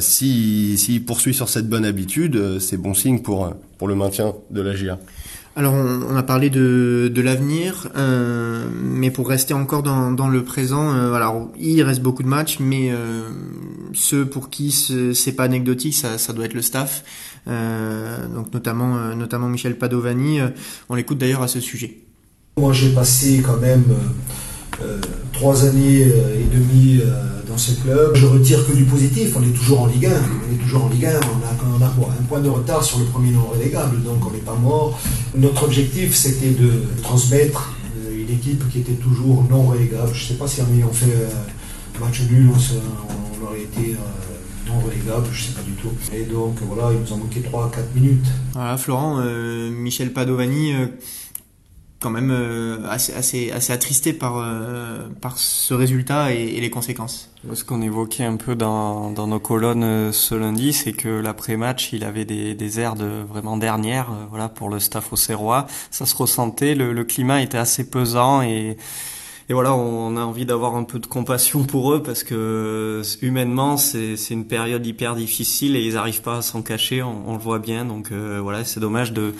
si 0.00 0.76
s'il 0.78 1.04
poursuit 1.04 1.34
sur 1.34 1.48
cette 1.48 1.68
bonne 1.68 1.84
habitude, 1.84 2.36
euh, 2.36 2.60
c'est 2.60 2.76
bon 2.76 2.94
signe 2.94 3.20
pour, 3.20 3.46
euh, 3.46 3.50
pour 3.78 3.88
le 3.88 3.94
maintien 3.94 4.34
de 4.50 4.60
la 4.60 4.74
GIA. 4.74 4.98
Alors 5.56 5.72
on, 5.72 6.16
a 6.16 6.22
parlé 6.24 6.50
de, 6.50 7.08
de 7.14 7.22
l'avenir, 7.22 7.88
euh, 7.96 8.66
mais 8.82 9.12
pour 9.12 9.28
rester 9.28 9.54
encore 9.54 9.84
dans, 9.84 10.10
dans 10.10 10.28
le 10.28 10.42
présent, 10.42 10.90
alors 11.14 11.48
il 11.56 11.80
reste 11.82 12.02
beaucoup 12.02 12.24
de 12.24 12.28
matchs, 12.28 12.58
mais 12.58 12.90
ceux 13.92 14.26
pour 14.26 14.50
qui 14.50 14.72
c'est 14.72 15.32
pas 15.32 15.44
anecdotique, 15.44 15.94
ça, 15.94 16.18
ça 16.18 16.32
doit 16.32 16.46
être 16.46 16.54
le 16.54 16.62
staff, 16.62 17.04
donc 17.46 18.52
notamment 18.52 19.14
notamment 19.14 19.48
Michel 19.48 19.78
Padovani. 19.78 20.40
on 20.88 20.96
l'écoute 20.96 21.18
d'ailleurs 21.18 21.42
à 21.42 21.46
ce 21.46 21.60
sujet. 21.60 21.98
Moi 22.56 22.72
j'ai 22.72 22.92
passé 22.92 23.40
quand 23.46 23.58
même 23.58 23.84
euh, 24.82 24.98
trois 25.32 25.64
années 25.64 26.04
euh, 26.04 26.40
et 26.40 26.56
demie 26.56 27.00
euh, 27.00 27.42
Je 27.56 28.26
retire 28.26 28.66
que 28.66 28.72
du 28.72 28.84
positif. 28.84 29.36
On 29.36 29.42
est 29.42 29.56
toujours 29.56 29.82
en 29.82 29.86
Ligue 29.86 30.06
1. 30.06 30.10
On 30.10 30.54
est 30.54 30.58
toujours 30.58 30.84
en 30.84 30.88
Ligue 30.88 31.06
1. 31.06 31.10
On 31.10 31.82
a, 31.82 31.86
un 31.86 32.22
point 32.28 32.40
de 32.40 32.48
retard 32.48 32.82
sur 32.82 32.98
le 32.98 33.04
premier 33.04 33.30
non 33.30 33.46
relégable, 33.46 34.02
donc 34.02 34.26
on 34.26 34.30
n'est 34.30 34.38
pas 34.38 34.54
mort. 34.54 34.98
Notre 35.36 35.64
objectif, 35.64 36.14
c'était 36.14 36.50
de 36.50 36.82
transmettre 37.02 37.74
une 38.12 38.30
équipe 38.34 38.68
qui 38.70 38.80
était 38.80 38.94
toujours 38.94 39.44
non 39.48 39.62
relégable. 39.62 40.10
Je 40.12 40.24
ne 40.24 40.28
sais 40.28 40.34
pas 40.34 40.48
si 40.48 40.60
on 40.62 40.74
ayant 40.74 40.92
fait 40.92 41.12
un 41.96 42.04
match 42.04 42.22
nul, 42.22 42.48
on, 42.50 43.46
aurait 43.46 43.62
été 43.62 43.96
non 44.66 44.80
relégable, 44.80 45.26
je 45.32 45.42
ne 45.42 45.46
sais 45.48 45.52
pas 45.52 45.62
du 45.62 45.72
tout. 45.72 45.90
Et 46.12 46.24
donc 46.24 46.56
voilà, 46.62 46.92
il 46.92 47.00
nous 47.00 47.12
en 47.12 47.18
manquait 47.18 47.40
3 47.40 47.70
4 47.70 47.94
minutes. 47.94 48.26
Voilà, 48.54 48.76
Florent, 48.76 49.22
Michel 49.70 50.12
Padovani 50.12 50.72
quand 52.04 52.10
même 52.10 52.30
euh, 52.30 52.86
assez, 52.90 53.14
assez, 53.14 53.50
assez 53.50 53.72
attristé 53.72 54.12
par, 54.12 54.36
euh, 54.36 55.08
par 55.22 55.38
ce 55.38 55.72
résultat 55.72 56.34
et, 56.34 56.60
les 56.60 56.68
conséquences. 56.68 57.30
Ce 57.54 57.64
qu'on 57.64 57.80
évoquait 57.80 58.24
un 58.24 58.36
peu 58.36 58.54
dans, 58.54 59.10
dans 59.10 59.26
nos 59.26 59.40
colonnes 59.40 59.84
euh, 59.84 60.12
ce 60.12 60.34
lundi, 60.34 60.74
c'est 60.74 60.92
que 60.92 61.08
l'après-match, 61.08 61.94
il 61.94 62.04
avait 62.04 62.26
des, 62.26 62.54
des 62.54 62.78
airs 62.78 62.94
de 62.94 63.22
vraiment 63.26 63.56
dernière, 63.56 64.10
voilà, 64.28 64.50
pour 64.50 64.68
le 64.68 64.80
staff 64.80 65.14
au 65.14 65.16
Serrois. 65.16 65.66
Ça 65.90 66.04
se 66.04 66.14
ressentait, 66.14 66.74
le, 66.74 66.92
le 66.92 67.04
climat 67.04 67.40
était 67.40 67.56
assez 67.56 67.88
pesant 67.88 68.42
et 68.42 68.76
et 69.50 69.52
voilà, 69.52 69.74
on 69.74 70.16
a 70.16 70.22
envie 70.22 70.46
d'avoir 70.46 70.74
un 70.74 70.84
peu 70.84 70.98
de 70.98 71.06
compassion 71.06 71.64
pour 71.64 71.92
eux 71.92 72.02
parce 72.02 72.24
que 72.24 73.02
humainement, 73.20 73.76
c'est 73.76 74.16
une 74.30 74.46
période 74.46 74.86
hyper 74.86 75.14
difficile 75.14 75.76
et 75.76 75.82
ils 75.82 75.94
n'arrivent 75.94 76.22
pas 76.22 76.38
à 76.38 76.42
s'en 76.42 76.62
cacher, 76.62 77.02
on, 77.02 77.34
le 77.34 77.38
voit 77.38 77.58
bien. 77.58 77.84
Donc 77.84 78.10
euh, 78.10 78.40
voilà, 78.42 78.64
c'est 78.64 78.80
dommage 78.80 79.12
de, 79.12 79.34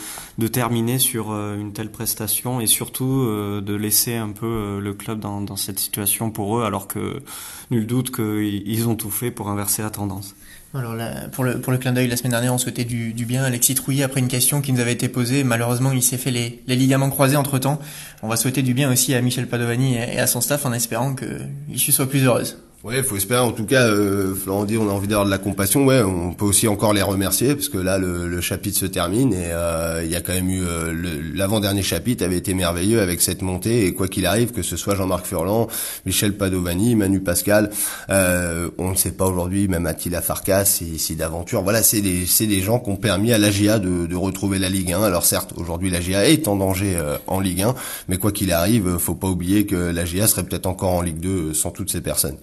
terminer 0.52 0.99
sur 0.99 1.32
euh, 1.32 1.56
une 1.56 1.73
telle 1.73 1.90
prestation 1.90 2.61
et 2.61 2.66
surtout 2.66 3.23
euh, 3.23 3.62
de 3.62 3.75
laisser 3.75 4.16
un 4.16 4.30
peu 4.30 4.78
le 4.78 4.92
club 4.92 5.20
dans, 5.20 5.40
dans 5.40 5.56
cette 5.56 5.78
situation 5.78 6.30
pour 6.30 6.58
eux, 6.58 6.64
alors 6.64 6.87
que 6.87 7.23
nul 7.70 7.87
doute 7.87 8.14
qu'ils 8.14 8.88
ont 8.88 8.96
tout 8.96 9.11
fait 9.11 9.30
pour 9.30 9.49
inverser 9.49 9.80
la 9.80 9.90
tendance. 9.90 10.34
Alors 10.75 10.97
pour, 11.31 11.45
le, 11.45 11.61
pour 11.61 11.71
le 11.71 11.78
clin 11.78 11.93
d'œil, 11.93 12.09
la 12.09 12.16
semaine 12.16 12.33
dernière, 12.33 12.52
on 12.52 12.59
souhaitait 12.59 12.85
du, 12.85 13.12
du 13.12 13.26
bien 13.26 13.45
à 13.45 13.47
Alexis 13.47 13.76
Trouillet 13.76 14.02
après 14.02 14.19
une 14.19 14.26
question 14.26 14.61
qui 14.61 14.73
nous 14.73 14.81
avait 14.81 14.93
été 14.93 15.09
posée. 15.09 15.45
Malheureusement, 15.45 15.93
il 15.93 16.02
s'est 16.02 16.19
fait 16.19 16.33
les, 16.33 16.62
les 16.66 16.75
ligaments 16.75 17.11
croisés 17.11 17.37
entre-temps. 17.37 17.81
On 18.23 18.28
va 18.28 18.37
souhaiter 18.37 18.62
du 18.62 18.75
bien 18.75 18.90
aussi 18.90 19.14
à 19.14 19.23
Michel 19.23 19.47
Padovani 19.47 19.95
et 19.95 20.19
à 20.19 20.26
son 20.26 20.40
staff 20.40 20.66
en 20.66 20.73
espérant 20.73 21.14
que 21.14 21.26
l'issue 21.69 21.93
soit 21.93 22.09
plus 22.09 22.25
heureuse. 22.25 22.59
Ouais, 22.85 23.03
faut 23.03 23.17
espérer. 23.17 23.41
En 23.41 23.53
tout 23.53 23.64
cas, 23.64 23.87
euh, 23.87 24.35
Florent 24.35 24.67
dit, 24.67 24.76
on 24.76 24.91
a 24.91 24.93
envie 24.93 25.09
d'avoir 25.09 25.25
de 25.25 25.31
la 25.31 25.38
compassion. 25.38 25.87
Ouais, 25.87 26.03
on 26.03 26.35
peut 26.35 26.45
aussi 26.45 26.69
encore 26.69 26.93
les 26.93 27.00
remercier 27.00 27.55
parce 27.55 27.71
que 27.71 27.79
là, 27.79 27.97
le, 27.97 28.29
le 28.29 28.41
chapitre 28.43 28.76
se 28.76 28.85
termine 28.85 29.33
et 29.33 29.53
euh, 29.53 30.03
il 30.05 30.11
y 30.11 30.17
a 30.17 30.21
quand 30.21 30.35
même 30.35 30.50
eu 30.50 30.62
euh, 30.62 30.93
l'avant-dernier 31.35 31.83
chapitre 31.83 32.23
avait 32.23 32.37
été 32.37 32.53
merveilleux 32.53 33.00
avec 33.00 33.23
cette 33.23 33.41
montée 33.41 33.87
et 33.87 33.95
quoi 33.95 34.07
qu'il 34.07 34.26
arrive, 34.26 34.53
que 34.53 34.61
ce 34.61 34.76
soit 34.76 34.97
Jean-Marc 34.97 35.25
Furlan, 35.25 35.67
Michel 36.05 36.37
Padovani, 36.37 36.95
Manu 36.95 37.21
Pascal, 37.21 37.71
euh, 38.11 38.69
on 38.76 38.91
ne 38.91 38.97
sait 38.97 39.12
pas 39.12 39.25
aujourd'hui, 39.25 39.67
même 39.67 39.87
Attila 39.87 40.21
Farkas, 40.21 40.81
ici 40.83 41.17
d'aventure. 41.17 41.62
Voilà, 41.62 41.83
c'est 41.83 42.03
des 42.03 42.26
c'est 42.26 42.47
des 42.47 42.61
gens 42.61 42.81
qui 42.81 42.91
ont 42.91 42.97
permis 42.97 43.33
à 43.33 43.38
l'AGA 43.38 43.79
de, 43.79 44.05
de 44.05 44.17
retrouver 44.17 44.59
la 44.59 44.69
Ligue 44.69 44.93
1. 44.93 45.03
Alors 45.03 45.25
certes, 45.25 45.55
aujourd'hui 45.57 45.88
l'AGA 45.88 46.29
est 46.29 46.49
en 46.49 46.57
danger 46.57 46.97
euh, 46.99 47.17
en 47.29 47.41
Ligue 47.41 47.62
1, 47.62 47.75
mais 48.09 48.19
quoi 48.19 48.31
qu'il 48.31 48.53
arrive, 48.53 48.99
faut 48.99 49.14
pas 49.14 49.29
oublier 49.29 49.64
que 49.64 49.75
l'AGA 49.75 50.26
serait 50.26 50.45
peut-être 50.45 50.67
encore 50.67 50.93
en 50.93 51.00
Ligue 51.00 51.21
2 51.21 51.55
sans 51.55 51.70
toutes 51.70 51.90
ces 51.90 52.03
personnes. 52.03 52.37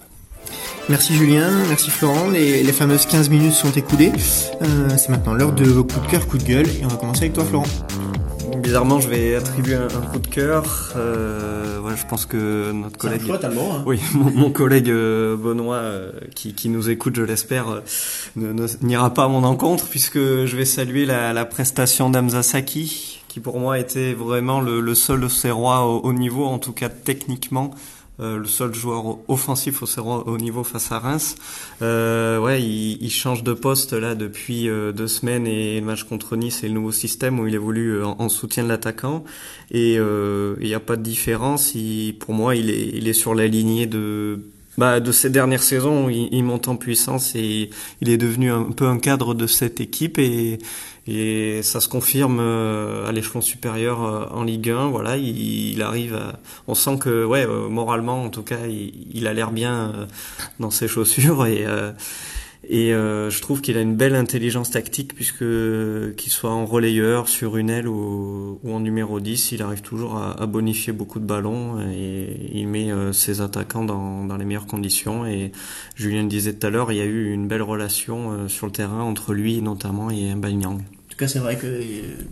Merci 0.89 1.15
Julien, 1.15 1.49
merci 1.67 1.89
Florent. 1.89 2.29
Les, 2.29 2.63
les 2.63 2.73
fameuses 2.73 3.05
15 3.05 3.29
minutes 3.29 3.53
sont 3.53 3.71
écoulées. 3.71 4.11
Euh, 4.61 4.89
c'est 4.97 5.09
maintenant 5.09 5.33
l'heure 5.33 5.53
de 5.53 5.65
vos 5.65 5.83
coups 5.83 6.05
de 6.05 6.11
cœur, 6.11 6.27
coups 6.27 6.43
de 6.43 6.49
gueule. 6.49 6.67
Et 6.67 6.83
on 6.83 6.87
va 6.87 6.97
commencer 6.97 7.21
avec 7.21 7.33
toi 7.33 7.45
Florent. 7.45 7.67
Bizarrement, 8.57 8.99
je 8.99 9.07
vais 9.07 9.35
attribuer 9.35 9.75
un, 9.75 9.87
coup 9.87 10.19
de 10.19 10.27
cœur. 10.27 10.93
Euh, 10.95 11.71
je 11.95 12.05
pense 12.05 12.25
que 12.25 12.71
notre 12.71 12.97
collègue, 12.97 13.23
hein. 13.29 13.83
oui, 13.85 13.99
mon, 14.13 14.51
collègue 14.51 14.89
euh, 14.89 15.35
Benoît, 15.35 15.75
euh, 15.75 16.11
qui, 16.35 16.53
qui, 16.53 16.69
nous 16.69 16.89
écoute, 16.89 17.15
je 17.15 17.23
l'espère, 17.23 17.69
euh, 17.69 18.67
n'ira 18.81 19.13
pas 19.13 19.25
à 19.25 19.27
mon 19.27 19.43
encontre, 19.43 19.87
puisque 19.87 20.17
je 20.17 20.55
vais 20.55 20.65
saluer 20.65 21.05
la, 21.05 21.33
la 21.33 21.45
prestation 21.45 22.09
d'Amza 22.09 22.43
Saki, 22.43 23.21
qui 23.27 23.39
pour 23.39 23.59
moi 23.59 23.79
était 23.79 24.13
vraiment 24.13 24.61
le, 24.61 24.81
le 24.81 24.95
seul 24.95 25.29
Serrois 25.29 25.85
au, 25.85 25.99
au 25.99 26.13
niveau, 26.13 26.45
en 26.45 26.59
tout 26.59 26.73
cas 26.73 26.89
techniquement. 26.89 27.71
Euh, 28.21 28.37
le 28.37 28.45
seul 28.45 28.73
joueur 28.75 29.17
offensif 29.29 29.81
au, 29.81 29.87
au 29.99 30.37
niveau 30.37 30.63
face 30.63 30.91
à 30.91 30.99
Reims. 30.99 31.35
Euh, 31.81 32.37
ouais, 32.37 32.61
il, 32.61 33.01
il, 33.01 33.09
change 33.09 33.43
de 33.43 33.53
poste 33.53 33.93
là 33.93 34.13
depuis 34.13 34.69
euh, 34.69 34.91
deux 34.91 35.07
semaines 35.07 35.47
et 35.47 35.79
le 35.79 35.85
match 35.85 36.03
contre 36.03 36.35
Nice 36.35 36.63
et 36.63 36.67
le 36.67 36.75
nouveau 36.75 36.91
système 36.91 37.39
où 37.39 37.47
il 37.47 37.55
évolue 37.55 37.95
euh, 37.95 38.05
en, 38.05 38.17
en 38.19 38.29
soutien 38.29 38.63
de 38.63 38.69
l'attaquant 38.69 39.23
et 39.71 39.93
il 39.95 40.67
n'y 40.67 40.73
a 40.75 40.79
pas 40.79 40.97
de 40.97 41.01
différence. 41.01 41.73
Il, 41.73 42.15
pour 42.19 42.35
moi, 42.35 42.55
il 42.55 42.69
est, 42.69 42.89
il 42.93 43.07
est 43.07 43.13
sur 43.13 43.33
la 43.33 43.47
lignée 43.47 43.87
de 43.87 44.39
bah, 44.77 44.99
de 44.99 45.11
ces 45.11 45.29
dernières 45.29 45.63
saisons, 45.63 46.07
il, 46.09 46.29
il, 46.31 46.43
monte 46.43 46.67
en 46.67 46.77
puissance 46.77 47.35
et 47.35 47.69
il 48.01 48.09
est 48.09 48.17
devenu 48.17 48.51
un 48.51 48.63
peu 48.63 48.87
un 48.87 48.99
cadre 48.99 49.33
de 49.33 49.45
cette 49.45 49.81
équipe 49.81 50.17
et, 50.17 50.59
et 51.07 51.63
ça 51.63 51.81
se 51.81 51.89
confirme 51.89 52.39
euh, 52.39 53.07
à 53.07 53.11
l'échelon 53.11 53.41
supérieur 53.41 54.03
euh, 54.03 54.25
en 54.31 54.43
Ligue 54.43 54.69
1. 54.69 54.89
Voilà, 54.89 55.17
il, 55.17 55.81
arrive. 55.81 56.15
À, 56.15 56.39
on 56.67 56.75
sent 56.75 56.99
que, 56.99 57.25
ouais, 57.25 57.45
euh, 57.45 57.67
moralement 57.69 58.23
en 58.23 58.29
tout 58.29 58.43
cas, 58.43 58.67
il, 58.67 58.93
il 59.13 59.27
a 59.27 59.33
l'air 59.33 59.51
bien 59.51 60.07
dans 60.59 60.69
ses 60.69 60.87
chaussures 60.87 61.45
et 61.45 61.65
et 62.73 62.93
euh, 62.93 63.29
je 63.29 63.41
trouve 63.41 63.59
qu'il 63.59 63.75
a 63.75 63.81
une 63.81 63.97
belle 63.97 64.15
intelligence 64.15 64.71
tactique 64.71 65.13
puisque 65.13 65.43
qu'il 66.15 66.31
soit 66.31 66.51
en 66.51 66.65
relayeur, 66.65 67.27
sur 67.27 67.57
une 67.57 67.69
aile 67.69 67.85
ou, 67.85 68.61
en 68.65 68.79
numéro 68.79 69.19
10, 69.19 69.51
il 69.51 69.61
arrive 69.61 69.81
toujours 69.81 70.15
à, 70.15 70.45
bonifier 70.45 70.93
beaucoup 70.93 71.19
de 71.19 71.25
ballons 71.25 71.81
et 71.91 72.49
il 72.53 72.69
met 72.69 72.89
euh, 72.89 73.11
ses 73.11 73.41
attaquants 73.41 73.83
dans, 73.83 74.23
dans, 74.23 74.37
les 74.37 74.45
meilleures 74.45 74.67
conditions. 74.67 75.25
Et 75.25 75.51
Julien 75.95 76.21
le 76.21 76.29
disait 76.29 76.53
tout 76.53 76.65
à 76.65 76.69
l'heure, 76.69 76.93
il 76.93 76.97
y 76.97 77.01
a 77.01 77.05
eu 77.05 77.33
une 77.33 77.49
belle 77.49 77.61
relation 77.61 78.31
euh, 78.31 78.47
sur 78.47 78.67
le 78.67 78.71
terrain 78.71 79.01
entre 79.01 79.33
lui 79.33 79.61
notamment 79.61 80.09
et 80.09 80.33
Mbanyang 80.33 80.79
cas, 81.21 81.27
c'est 81.27 81.39
vrai 81.39 81.55
que 81.55 81.81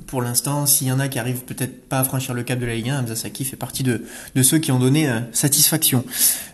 pour 0.08 0.22
l'instant, 0.22 0.66
s'il 0.66 0.88
y 0.88 0.92
en 0.92 1.00
a 1.00 1.08
qui 1.08 1.20
arrivent 1.20 1.44
peut-être 1.44 1.88
pas 1.88 2.00
à 2.00 2.04
franchir 2.04 2.34
le 2.34 2.44
cap 2.44 2.60
de 2.60 2.66
la 2.66 2.76
Ligue 2.76 2.90
1, 2.90 3.02
Hamza 3.02 3.16
Saki 3.16 3.46
fait 3.46 3.56
partie 3.56 3.84
de, 3.84 4.02
ceux 4.42 4.58
qui 4.58 4.72
ont 4.72 4.80
donné 4.80 5.10
satisfaction. 5.32 6.04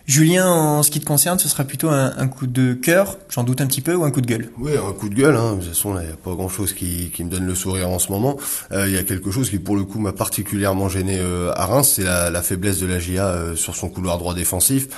Julien, 0.06 0.46
en 0.48 0.82
ce 0.84 0.90
qui 0.92 1.00
te 1.00 1.04
concerne, 1.04 1.38
ce 1.38 1.48
sera 1.48 1.64
plutôt 1.64 1.88
un, 1.88 2.28
coup 2.28 2.46
de 2.46 2.74
cœur, 2.74 3.18
j'en 3.28 3.42
doute 3.42 3.60
un 3.60 3.66
petit 3.66 3.80
peu, 3.80 3.94
ou 3.94 4.04
un 4.04 4.12
coup 4.12 4.20
de 4.20 4.26
gueule? 4.26 4.50
Oui, 4.58 4.72
un 4.76 4.92
coup 4.92 5.08
de 5.08 5.14
gueule. 5.14 5.34
Hein. 5.34 5.54
De 5.54 5.60
toute 5.60 5.68
façon, 5.70 5.98
il 5.98 6.06
n'y 6.06 6.12
a 6.12 6.16
pas 6.16 6.32
grand-chose 6.32 6.74
qui, 6.74 7.10
me 7.18 7.28
donne 7.28 7.46
le 7.46 7.54
sourire 7.56 7.88
en 7.88 7.98
ce 7.98 8.12
moment. 8.12 8.36
Il 8.72 8.90
y 8.90 8.98
a 8.98 9.02
quelque 9.02 9.30
chose 9.32 9.50
qui, 9.50 9.58
pour 9.58 9.74
le 9.74 9.82
coup, 9.82 9.98
m'a 9.98 10.12
particulièrement 10.12 10.88
gêné 10.88 11.18
à 11.54 11.66
Reims, 11.66 11.94
c'est 11.96 12.04
la, 12.04 12.42
faiblesse 12.42 12.78
de 12.78 12.86
la 12.86 13.00
GIA 13.00 13.56
sur 13.56 13.74
son 13.74 13.88
couloir 13.88 14.18
droit 14.18 14.34
défensif. 14.34 14.88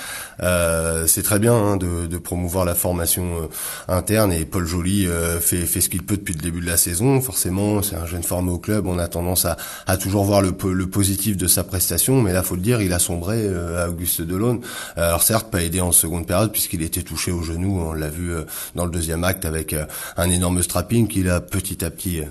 c'est 1.07 1.23
très 1.23 1.39
bien 1.39 1.53
hein, 1.53 1.77
de, 1.77 2.17
promouvoir 2.17 2.65
la 2.65 2.75
formation 2.75 3.49
interne 3.87 4.31
et 4.31 4.45
Paul 4.45 4.67
Joly 4.67 5.07
fait 5.41 5.65
ce 5.65 5.89
qu'il 5.89 6.03
peut 6.03 6.17
depuis 6.17 6.35
le 6.35 6.41
début 6.41 6.61
de 6.61 6.67
la 6.67 6.77
saison. 6.77 7.21
Forcément, 7.29 7.83
c'est 7.83 7.95
un 7.95 8.07
jeune 8.07 8.23
formé 8.23 8.49
au 8.49 8.57
club, 8.57 8.87
on 8.87 8.97
a 8.97 9.07
tendance 9.07 9.45
à, 9.45 9.55
à 9.85 9.97
toujours 9.97 10.23
voir 10.23 10.41
le, 10.41 10.51
le, 10.73 10.87
positif 10.87 11.37
de 11.37 11.45
sa 11.45 11.63
prestation, 11.63 12.23
mais 12.23 12.33
là, 12.33 12.41
faut 12.41 12.55
le 12.55 12.61
dire, 12.61 12.81
il 12.81 12.91
a 12.91 12.97
sombré 12.97 13.47
à 13.77 13.87
Auguste 13.87 14.23
Delon. 14.23 14.61
Alors 14.95 15.21
certes, 15.21 15.51
pas 15.51 15.61
aidé 15.61 15.79
en 15.79 15.91
seconde 15.91 16.25
période 16.25 16.51
puisqu'il 16.51 16.81
était 16.81 17.03
touché 17.03 17.31
au 17.31 17.43
genou, 17.43 17.81
on 17.81 17.93
l'a 17.93 18.09
vu 18.09 18.31
dans 18.73 18.85
le 18.85 18.89
deuxième 18.89 19.23
acte 19.23 19.45
avec 19.45 19.75
un 20.17 20.29
énorme 20.31 20.63
strapping 20.63 21.07
qu'il 21.07 21.29
a 21.29 21.39
petit 21.39 21.85
à 21.85 21.91
petit 21.91 22.23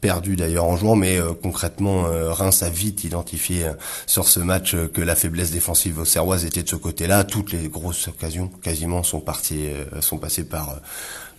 perdu 0.00 0.36
d'ailleurs 0.36 0.66
en 0.66 0.76
jouant, 0.76 0.94
mais 0.94 1.18
concrètement, 1.42 2.04
Reims 2.28 2.62
a 2.62 2.70
vite 2.70 3.02
identifié 3.02 3.64
sur 4.06 4.28
ce 4.28 4.38
match 4.38 4.76
que 4.92 5.00
la 5.00 5.16
faiblesse 5.16 5.50
défensive 5.50 5.98
au 5.98 6.04
Serroise 6.04 6.44
était 6.44 6.62
de 6.62 6.68
ce 6.68 6.76
côté-là. 6.76 7.24
Toutes 7.24 7.50
les 7.50 7.68
grosses 7.68 8.06
occasions 8.06 8.52
quasiment 8.62 9.02
sont 9.02 9.20
parties, 9.20 9.70
sont 10.00 10.18
passées 10.18 10.44
par 10.44 10.76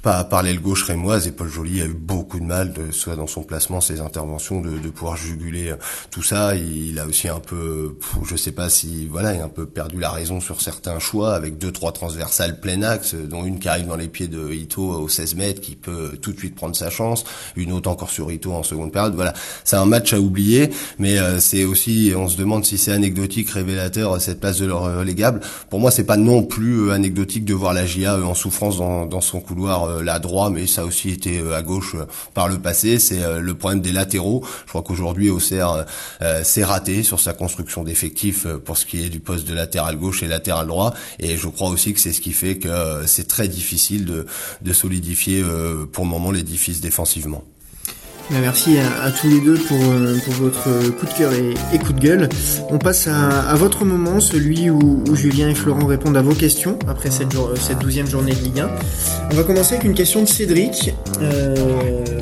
par, 0.05 0.29
par 0.29 0.43
l'aile 0.43 0.61
gauche 0.61 0.83
rémoise 0.83 1.25
et 1.25 1.31
Paul 1.31 1.49
Joly 1.49 1.81
a 1.81 1.85
eu 1.85 1.95
beaucoup 1.95 2.39
de 2.39 2.45
mal, 2.45 2.73
de, 2.73 2.91
soit 2.91 3.15
dans 3.15 3.25
son 3.25 3.41
placement, 3.41 3.81
ses 3.81 4.01
interventions, 4.01 4.61
de, 4.61 4.77
de 4.77 4.89
pouvoir 4.89 5.17
juguler 5.17 5.71
euh, 5.71 5.77
tout 6.11 6.21
ça. 6.21 6.55
Il, 6.55 6.99
a 6.99 7.07
aussi 7.07 7.27
un 7.27 7.39
peu, 7.39 7.97
je 8.23 8.35
sais 8.35 8.51
pas 8.51 8.69
si, 8.69 9.07
voilà, 9.07 9.33
il 9.33 9.41
a 9.41 9.45
un 9.45 9.49
peu 9.49 9.65
perdu 9.65 9.97
la 9.97 10.11
raison 10.11 10.39
sur 10.39 10.61
certains 10.61 10.99
choix 10.99 11.33
avec 11.33 11.57
deux, 11.57 11.71
trois 11.71 11.91
transversales 11.91 12.59
plein 12.59 12.83
axe, 12.83 13.15
dont 13.15 13.45
une 13.45 13.57
qui 13.57 13.67
arrive 13.67 13.87
dans 13.87 13.95
les 13.95 14.07
pieds 14.07 14.27
de 14.27 14.53
Ito 14.53 14.83
au 14.83 15.09
16 15.09 15.33
mètres, 15.37 15.59
qui 15.59 15.75
peut 15.75 16.19
tout 16.21 16.33
de 16.33 16.37
suite 16.37 16.53
prendre 16.53 16.75
sa 16.75 16.91
chance, 16.91 17.23
une 17.55 17.71
autre 17.71 17.89
encore 17.89 18.11
sur 18.11 18.31
Ito 18.31 18.53
en 18.53 18.61
seconde 18.61 18.91
période. 18.91 19.15
Voilà, 19.15 19.33
c'est 19.63 19.75
un 19.75 19.87
match 19.87 20.13
à 20.13 20.19
oublier, 20.19 20.69
mais 20.99 21.17
euh, 21.17 21.39
c'est 21.39 21.65
aussi, 21.65 22.13
on 22.15 22.27
se 22.27 22.37
demande 22.37 22.63
si 22.63 22.77
c'est 22.77 22.91
anecdotique, 22.91 23.49
révélateur 23.49 24.21
cette 24.21 24.39
place 24.39 24.59
de 24.59 24.67
leur 24.67 24.83
relégable. 24.99 25.41
Pour 25.71 25.79
moi, 25.79 25.89
c'est 25.89 26.03
pas 26.03 26.17
non 26.17 26.43
plus 26.43 26.91
anecdotique 26.91 27.43
de 27.43 27.55
voir 27.55 27.73
la 27.73 27.87
GIA 27.87 28.19
en 28.19 28.35
souffrance 28.35 28.77
dans, 28.77 29.07
dans 29.07 29.21
son 29.21 29.39
couloir 29.39 29.94
euh, 29.95 30.03
là 30.03 30.19
droit, 30.19 30.49
mais 30.49 30.67
ça 30.67 30.81
a 30.81 30.86
aussi 30.86 31.10
été 31.10 31.39
euh, 31.39 31.55
à 31.55 31.62
gauche 31.62 31.95
euh, 31.95 32.05
par 32.34 32.47
le 32.47 32.60
passé. 32.60 32.99
C'est 32.99 33.39
le 33.39 33.55
problème 33.55 33.81
des 33.81 33.91
latéraux. 33.91 34.45
Je 34.65 34.69
crois 34.69 34.81
qu'aujourd'hui 34.81 35.29
Auxerre 35.29 35.86
s'est 36.43 36.63
raté 36.63 37.03
sur 37.03 37.19
sa 37.19 37.34
construction 37.34 37.84
d'effectifs 37.84 38.47
pour 38.47 38.77
ce 38.77 38.86
qui 38.86 39.03
est 39.03 39.10
du 39.10 39.19
poste 39.19 39.47
de 39.47 39.53
latéral 39.53 39.97
gauche 39.97 40.23
et 40.23 40.27
latéral 40.27 40.67
droit. 40.67 40.93
Et 41.19 41.38
je 41.38 41.47
crois 41.47 41.69
aussi 41.69 41.93
que 41.93 41.99
c'est 41.99 42.13
ce 42.13 42.21
qui 42.21 42.34
fait 42.34 42.58
que 42.58 43.03
c'est 43.05 43.27
très 43.27 43.47
difficile 43.47 44.05
de, 44.05 44.25
de 44.62 44.73
solidifier 44.73 45.43
pour 45.91 46.03
le 46.03 46.10
moment 46.10 46.31
l'édifice 46.31 46.81
défensivement. 46.81 47.43
Bah, 48.31 48.38
merci 48.41 48.77
à, 48.79 49.11
tous 49.11 49.29
les 49.29 49.39
deux 49.39 49.53
pour, 49.53 49.77
euh, 49.77 50.17
pour 50.25 50.33
votre 50.33 50.63
coup 50.97 51.05
de 51.05 51.13
cœur 51.13 51.31
et, 51.33 51.77
coup 51.77 51.93
de 51.93 51.99
gueule. 51.99 52.27
On 52.69 52.79
passe 52.79 53.07
à, 53.07 53.53
votre 53.55 53.85
moment, 53.85 54.19
celui 54.19 54.69
où, 54.69 55.03
Julien 55.13 55.49
et 55.49 55.55
Florent 55.55 55.85
répondent 55.85 56.17
à 56.17 56.23
vos 56.23 56.33
questions 56.33 56.79
après 56.88 57.11
cette, 57.11 57.29
douzième 57.79 58.07
journée 58.07 58.33
de 58.33 58.39
Ligue 58.39 58.61
1. 58.61 58.69
On 59.31 59.35
va 59.35 59.43
commencer 59.43 59.75
avec 59.75 59.85
une 59.85 59.93
question 59.93 60.23
de 60.23 60.27
Cédric. 60.27 60.93
Euh, 61.21 61.55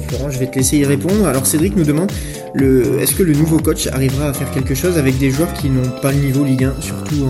Florent, 0.10 0.30
je 0.30 0.40
vais 0.40 0.48
te 0.48 0.56
laisser 0.56 0.78
y 0.78 0.86
répondre. 0.86 1.26
Alors 1.26 1.46
Cédric 1.46 1.76
nous 1.78 1.86
demande 1.86 2.12
est-ce 2.56 3.16
que 3.16 3.24
le 3.24 3.34
nouveau 3.34 3.58
coach 3.58 3.88
arrivera 3.88 4.28
à 4.28 4.34
faire 4.34 4.52
quelque 4.52 4.76
chose 4.76 4.98
avec 4.98 5.18
des 5.18 5.32
joueurs 5.32 5.52
qui 5.54 5.70
n'ont 5.70 5.90
pas 6.02 6.12
le 6.12 6.20
niveau 6.20 6.44
Ligue 6.44 6.66
1, 6.66 6.76
surtout 6.82 7.28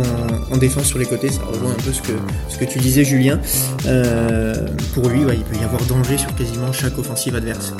en, 0.51 0.57
défense 0.57 0.85
sur 0.85 0.99
les 0.99 1.05
côtés? 1.05 1.29
Ça 1.29 1.41
rejoint 1.43 1.71
un 1.71 1.83
peu 1.83 1.93
ce 1.93 2.01
que, 2.01 2.11
ce 2.49 2.57
que 2.57 2.65
tu 2.65 2.79
disais 2.79 3.05
Julien. 3.05 3.39
Euh, 3.85 4.53
pour 4.93 5.07
lui, 5.09 5.21
il 5.21 5.43
peut 5.43 5.55
y 5.61 5.63
avoir 5.63 5.81
danger 5.83 6.17
sur 6.17 6.33
quasiment 6.35 6.73
chaque 6.73 6.97
offensive 6.97 7.35
adverse. 7.35 7.73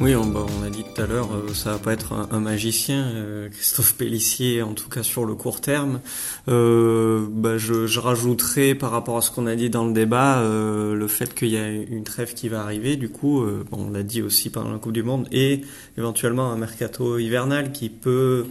Oui, 0.00 0.14
on, 0.16 0.26
bah, 0.26 0.44
on, 0.60 0.64
a 0.64 0.70
dit 0.70 0.84
tout 0.84 1.00
à 1.00 1.06
l'heure, 1.06 1.28
euh, 1.32 1.54
ça 1.54 1.72
va 1.72 1.78
pas 1.78 1.92
être 1.92 2.12
un, 2.30 2.40
magicien, 2.40 3.04
euh, 3.04 3.48
Christophe 3.50 3.94
Pellissier, 3.94 4.62
en 4.62 4.74
tout 4.74 4.88
cas 4.88 5.02
sur 5.02 5.24
le 5.24 5.34
court 5.34 5.60
terme. 5.60 6.00
Euh, 6.48 7.26
bah, 7.30 7.58
je, 7.58 7.86
je 7.86 8.00
rajouterai 8.00 8.74
par 8.74 8.90
rapport 8.90 9.16
à 9.16 9.20
ce 9.20 9.30
qu'on 9.30 9.46
a 9.46 9.54
dit 9.54 9.70
dans 9.70 9.84
le 9.84 9.92
débat, 9.92 10.42
le 10.42 11.06
fait 11.08 11.34
qu'il 11.34 11.48
y 11.48 11.56
a 11.56 11.68
une 11.68 12.04
trêve 12.04 12.34
qui 12.34 12.48
va 12.48 12.62
arriver, 12.62 12.96
du 12.96 13.08
coup, 13.08 13.44
bon, 13.70 13.86
on 13.88 13.90
l'a 13.90 14.02
dit 14.02 14.22
aussi 14.22 14.50
pendant 14.50 14.72
la 14.72 14.78
Coupe 14.78 14.92
du 14.92 15.02
Monde, 15.02 15.28
et 15.30 15.62
éventuellement 15.98 16.50
un 16.50 16.56
mercato 16.56 17.18
hivernal 17.18 17.72
qui 17.72 17.88
peut... 17.88 18.46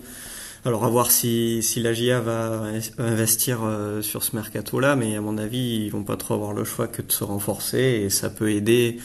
Alors 0.63 0.85
à 0.85 0.89
voir 0.89 1.09
si, 1.09 1.63
si 1.63 1.81
la 1.81 1.91
GIA 1.91 2.19
va 2.19 2.65
investir 2.99 3.61
sur 4.01 4.23
ce 4.23 4.35
mercato-là, 4.35 4.95
mais 4.95 5.15
à 5.15 5.21
mon 5.21 5.39
avis, 5.39 5.85
ils 5.85 5.89
vont 5.89 6.03
pas 6.03 6.17
trop 6.17 6.35
avoir 6.35 6.53
le 6.53 6.63
choix 6.63 6.87
que 6.87 7.01
de 7.01 7.11
se 7.11 7.23
renforcer 7.23 7.79
et 7.79 8.11
ça 8.11 8.29
peut 8.29 8.51
aider 8.51 8.99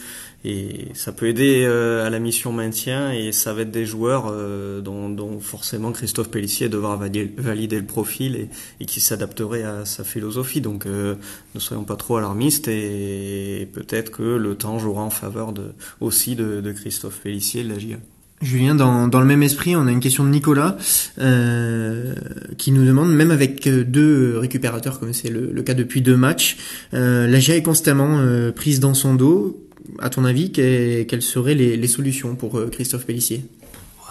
et 0.45 0.89
ça 0.93 1.11
peut 1.11 1.27
aider 1.27 1.63
euh, 1.65 2.05
à 2.05 2.09
la 2.09 2.19
mission 2.19 2.51
maintien 2.51 3.11
et 3.11 3.31
ça 3.31 3.53
va 3.53 3.61
être 3.63 3.71
des 3.71 3.85
joueurs 3.85 4.27
euh, 4.29 4.81
dont, 4.81 5.09
dont, 5.09 5.39
forcément 5.39 5.91
Christophe 5.91 6.29
Pellissier 6.29 6.69
devra 6.69 6.95
valider, 6.95 7.79
le 7.79 7.85
profil 7.85 8.47
et, 8.79 8.85
qui 8.85 9.01
s'adapterait 9.01 9.63
à 9.63 9.85
sa 9.85 10.03
philosophie. 10.03 10.61
Donc 10.61 10.85
euh, 10.85 11.15
ne 11.55 11.59
soyons 11.59 11.83
pas 11.83 11.95
trop 11.95 12.17
alarmistes 12.17 12.67
et, 12.67 13.67
peut-être 13.73 14.11
que 14.11 14.23
le 14.23 14.55
temps 14.55 14.77
jouera 14.77 15.01
en 15.01 15.09
faveur 15.09 15.53
de, 15.53 15.73
aussi 16.01 16.35
de, 16.35 16.61
de 16.61 16.71
Christophe 16.71 17.19
Pellissier 17.21 17.63
de 17.63 17.69
la 17.69 17.79
GIA. 17.79 17.97
Julien, 18.43 18.75
dans, 18.75 19.07
dans 19.07 19.19
le 19.19 19.25
même 19.25 19.41
esprit, 19.41 19.75
on 19.75 19.87
a 19.87 19.91
une 19.91 19.99
question 19.99 20.23
de 20.23 20.29
Nicolas 20.29 20.77
euh, 21.17 22.13
qui 22.59 22.71
nous 22.71 22.85
demande, 22.85 23.11
même 23.11 23.31
avec 23.31 23.67
deux 23.67 24.37
récupérateurs 24.37 24.99
comme 24.99 25.11
c'est 25.11 25.31
le, 25.31 25.51
le, 25.51 25.63
cas 25.63 25.73
depuis 25.73 26.03
deux 26.03 26.15
matchs, 26.15 26.57
euh, 26.93 27.25
la 27.25 27.39
GIA 27.39 27.55
est 27.55 27.63
constamment 27.63 28.21
prise 28.55 28.79
dans 28.79 28.93
son 28.93 29.15
dos 29.15 29.66
à 29.99 30.09
ton 30.09 30.25
avis, 30.25 30.51
quelles 30.51 31.21
seraient 31.21 31.55
les, 31.55 31.87
solutions 31.87 32.35
pour 32.35 32.57
euh, 32.57 32.67
Christophe 32.67 33.05
Pellissier? 33.05 33.43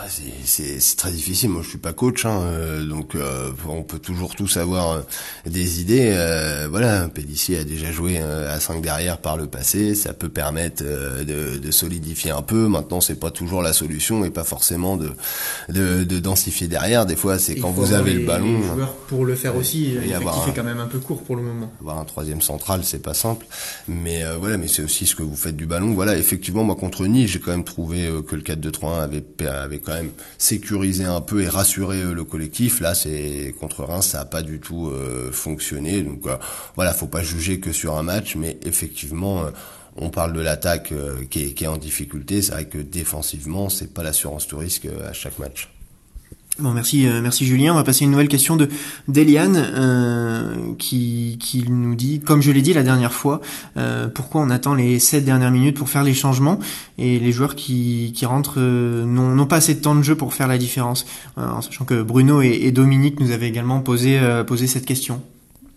C'est 0.09 0.97
très 0.97 1.11
difficile. 1.11 1.51
Moi, 1.51 1.63
je 1.63 1.71
suis 1.71 1.79
pas 1.79 1.93
coach, 1.93 2.27
hein, 2.27 2.41
euh, 2.43 2.85
donc 2.85 3.15
euh, 3.15 3.51
on 3.69 3.83
peut 3.83 3.99
toujours 3.99 4.35
tous 4.35 4.57
avoir 4.57 4.93
euh, 4.93 5.01
des 5.47 5.81
idées. 5.81 6.67
voilà, 6.71 7.09
Pédissier 7.09 7.59
a 7.59 7.65
déjà 7.65 7.91
joué 7.91 8.19
à 8.19 8.61
5 8.61 8.83
derrière 8.83 9.19
par 9.19 9.37
le 9.37 9.47
passé. 9.47 9.95
Ça 9.95 10.13
peut 10.13 10.29
permettre 10.29 10.85
de, 10.85 11.59
de, 11.59 11.71
solidifier 11.71 12.31
un 12.31 12.43
peu. 12.43 12.69
Maintenant, 12.69 13.01
c'est 13.01 13.19
pas 13.19 13.31
toujours 13.31 13.63
la 13.63 13.73
solution 13.73 14.25
et 14.25 14.31
pas 14.31 14.45
forcément 14.45 14.97
de, 14.97 15.13
de, 15.69 16.05
de 16.05 16.19
densifier 16.19 16.69
derrière. 16.69 17.07
Des 17.07 17.17
fois, 17.17 17.39
c'est 17.39 17.57
quand 17.57 17.71
vous 17.71 17.93
avez 17.93 18.15
le 18.15 18.27
ballon. 18.27 18.61
Pour 19.09 19.25
le 19.25 19.35
faire 19.35 19.57
aussi. 19.57 19.97
L'effectif 20.01 20.49
est 20.49 20.55
quand 20.55 20.65
même 20.65 20.81
un 20.81 20.87
peu 20.87 20.99
court 20.99 21.23
pour 21.23 21.37
le 21.37 21.43
moment. 21.43 21.73
Avoir 21.81 21.99
un 21.99 22.05
troisième 22.05 22.43
central, 22.43 22.81
c'est 22.85 23.03
pas 23.03 23.15
simple. 23.15 23.47
Mais 23.89 24.25
voilà, 24.39 24.59
mais 24.59 24.69
c'est 24.69 24.83
aussi 24.83 25.07
ce 25.07 25.15
que 25.15 25.23
vous 25.23 25.37
faites 25.37 25.57
du 25.57 25.67
ballon. 25.67 25.95
Voilà, 25.95 26.17
effectivement, 26.17 26.65
moi 26.65 26.77
contre 26.77 27.07
Nice, 27.07 27.31
j'ai 27.31 27.41
quand 27.41 27.53
même 27.53 27.65
trouvé 27.65 28.11
que 28.29 28.37
le 28.37 28.43
4-2-3-1 28.43 29.01
avait, 29.01 29.25
avait 29.47 29.81
quand 29.87 29.95
même 29.95 30.11
sécuriser 30.37 31.05
un 31.05 31.21
peu 31.21 31.43
et 31.43 31.49
rassurer 31.49 32.03
euh, 32.03 32.13
le 32.13 32.25
collectif. 32.25 32.81
Là, 32.81 32.95
c'est 32.95 33.55
contre 33.59 33.85
Reims, 33.85 34.09
ça 34.09 34.21
a 34.21 34.25
pas 34.25 34.43
du 34.43 34.59
tout 34.59 34.89
euh, 34.89 35.31
fonctionné. 35.33 36.03
Donc 36.03 36.27
euh, 36.27 36.37
voilà, 36.75 36.93
faut 36.93 37.07
pas 37.07 37.23
juger 37.23 37.61
que 37.61 37.73
sur 37.73 37.97
un 37.97 38.03
match, 38.03 38.37
mais 38.37 38.59
effectivement. 38.65 39.47
on 39.99 40.11
parle 40.11 40.35
de 40.35 40.41
l'attaque 40.41 40.93
qui 41.31 41.45
est, 41.45 41.55
qui, 41.55 41.65
est, 41.65 41.69
en 41.69 41.79
difficulté. 41.79 42.43
C'est 42.43 42.53
vrai 42.53 42.67
que 42.67 42.79
défensivement, 42.79 43.71
c'est 43.71 43.95
pas 43.95 44.03
l'assurance 44.03 44.47
tout 44.47 44.59
risque 44.59 44.87
à 45.09 45.15
chaque 45.15 45.39
match. 45.39 45.71
Bon, 46.59 46.73
merci, 46.73 47.07
euh, 47.07 47.21
merci 47.21 47.45
Julien. 47.45 47.73
On 47.73 47.77
va 47.77 47.85
passer 47.85 48.05
à 48.05 48.07
une 48.07 48.13
nouvelle 48.13 48.29
question 48.29 48.57
de 48.57 48.67
d'Eliane 49.09 49.57
euh, 49.59 50.55
qui, 50.79 51.37
qui 51.39 51.71
nous 51.71 51.95
dit, 51.95 52.21
comme 52.21 52.41
je 52.41 52.51
l'ai 52.51 52.63
dit 52.63 52.73
la 52.73 52.83
dernière 52.83 53.13
fois, 53.13 53.43
euh, 53.77 54.09
pourquoi 54.09 54.41
on 54.41 54.49
attend 54.49 54.73
les 54.73 54.99
sept 54.99 55.23
dernières 55.23 55.51
minutes 55.51 55.77
pour 55.77 55.91
faire 55.91 56.03
les 56.03 56.15
changements 56.15 56.59
et 56.97 57.19
les 57.19 57.31
joueurs 57.31 57.57
qui, 57.57 58.15
qui 58.17 58.25
rentrent 58.25 58.59
n'ont 58.59 59.47
pas 59.47 59.57
assez 59.57 59.75
de 59.75 59.81
temps 59.81 59.95
de 59.95 60.03
jeu 60.03 60.15
pour 60.15 60.33
faire 60.33 60.49
la 60.49 60.57
différence. 60.57 61.05
en 61.37 61.61
sachant 61.61 61.85
que 61.85 62.03
Bruno 62.03 62.41
et, 62.41 62.73
Dominique 62.73 63.21
nous 63.21 63.33
avaient 63.33 63.49
également 63.49 63.81
posé 63.81 64.19
posé 64.47 64.67
cette 64.67 64.87
question. 64.87 65.21